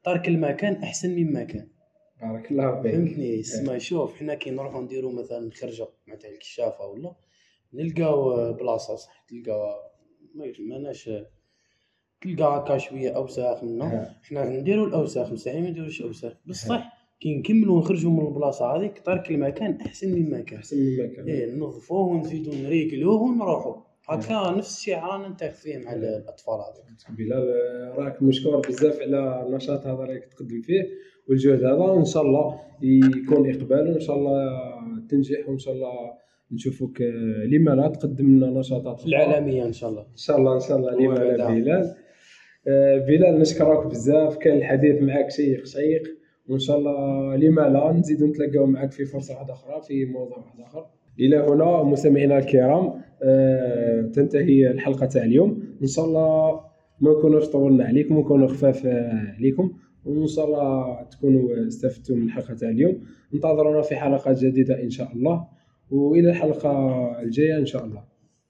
ترك 0.05 0.29
المكان 0.29 0.75
أحسن 0.83 1.11
مما 1.17 1.45
كان 1.45 1.69
بارك 2.23 2.51
الله 2.51 2.83
فيك. 2.83 2.93
فهمتني؟ 2.93 3.41
اسمع 3.41 3.79
شوف 3.79 4.15
حنا 4.19 4.35
كي 4.35 4.51
نروحو 4.51 4.81
نديرو 4.81 5.13
مثلا 5.13 5.51
خرجة 5.51 5.89
مع 6.07 6.15
تاع 6.15 6.31
الكشافه 6.31 6.87
ولا 6.87 7.15
نلقاو 7.73 8.53
بلاصة 8.53 8.97
صح؟ 8.97 9.25
تلقى 9.29 9.93
ما 10.35 10.53
ماناش 10.59 11.11
تلقى 12.21 12.45
هكا 12.45 12.79
شوية 12.79 13.11
أوساخ 13.17 13.65
منه. 13.65 14.17
حنا 14.23 14.45
نديرو 14.45 14.85
الأوساخ 14.85 15.33
مستحيل 15.33 15.63
ما 15.63 15.71
نديروش 15.71 16.03
أوساخ. 16.03 16.33
بصح 16.47 17.02
كي 17.23 17.35
نكملو 17.35 17.75
ونخرجو 17.75 18.11
من 18.11 18.27
البلاصة 18.27 18.77
هذيك 18.77 18.99
ترك 18.99 19.31
المكان 19.31 19.79
أحسن 19.87 20.15
مما 20.19 20.41
كان 20.41 20.59
أحسن 20.59 20.77
من 20.77 21.01
المكان. 21.01 21.25
إيه 21.25 21.55
ننظفوه 21.55 22.07
ونزيدو 22.09 22.51
نريقلوه 22.65 23.23
ونروحو. 23.23 23.75
هكا 24.09 24.51
نفس 24.59 24.79
الشيء 24.79 24.97
رانا 24.97 25.29
نتاخذ 25.29 25.55
فيه 25.55 25.79
مع 25.79 25.93
الأطفال 25.93 26.55
هذوك. 26.55 27.19
بلال 27.19 27.45
راك 27.99 28.23
مشكور 28.23 28.61
بزاف 28.69 29.01
على 29.01 29.47
النشاط 29.47 29.87
هذا 29.87 30.05
اللي 30.05 30.21
تقدم 30.21 30.63
فيه 30.63 30.89
والجهد 31.29 31.65
هذا. 31.65 31.73
وان 31.73 32.05
شاء 32.05 32.23
الله 32.23 32.61
يكون 32.83 33.51
إقبال 33.51 33.91
وإن 33.91 34.01
شاء 34.01 34.17
الله 34.17 34.51
تنجح 35.11 35.49
وإن 35.49 35.59
شاء 35.59 35.75
الله 35.75 35.93
نشوفك 36.53 37.03
آه، 37.03 37.47
لما 37.47 37.71
لا 37.71 37.89
تقدم 37.89 38.37
لنا 38.37 38.61
نشاطات 38.61 39.07
العالميه 39.07 39.65
إن 39.65 39.73
شاء 39.73 39.91
الله. 39.91 40.03
إن 40.03 40.17
شاء 40.17 40.37
الله 40.39 40.55
إن 40.55 40.61
شاء 40.61 40.77
الله. 40.77 40.91
لما 40.91 41.15
لا. 41.15 41.51
بلال. 41.51 41.95
آه، 42.69 42.99
بلال 42.99 43.39
نشكرك 43.41 43.87
بزاف. 43.87 44.37
كان 44.37 44.57
الحديث 44.57 45.03
معك 45.03 45.31
شيق 45.31 45.67
شيق. 45.67 46.22
وإن 46.49 46.59
شاء 46.59 46.79
الله 46.79 47.37
لما 47.37 47.61
لا 47.61 47.93
نزيد 47.93 48.23
نتلاقاو 48.23 48.67
معك 48.67 48.93
في 48.93 49.05
فرصة 49.05 49.35
واحدة 49.35 49.53
أخرى 49.53 49.83
في 49.89 50.05
موضوع 50.05 50.39
واحد 50.39 50.61
آخر. 50.61 50.87
إلى 51.21 51.37
هنا 51.37 51.83
مستمعينا 51.83 52.39
الكرام 52.39 53.03
آه، 53.23 54.01
تنتهي 54.03 54.71
الحلقة 54.71 55.07
تاع 55.07 55.25
اليوم. 55.25 55.63
إن 55.83 55.87
شاء 55.87 56.05
الله 56.05 56.61
ما 57.01 57.11
نكونوش 57.11 57.49
طولنا 57.49 57.85
عليكم 57.85 58.17
ونكونوا 58.17 58.49
خفاف 58.49 58.87
آه، 58.87 59.35
عليكم. 59.39 59.73
وإن 60.05 60.27
شاء 60.27 60.45
الله 60.47 61.03
تكونوا 61.03 61.67
استفدتوا 61.67 62.17
من 62.17 62.23
الحلقة 62.23 62.55
تاع 62.55 62.69
اليوم. 62.69 63.01
انتظرونا 63.35 63.83
في 63.83 63.97
حلقات 63.97 64.39
جديدة 64.45 64.83
إن 64.83 64.91
شاء 64.91 65.13
الله. 65.13 65.47
وإلى 65.91 66.31
الحلقة 66.31 66.73
الجاية 67.23 67.59
إن 67.59 67.67
شاء 67.67 67.85
الله. 67.85 68.12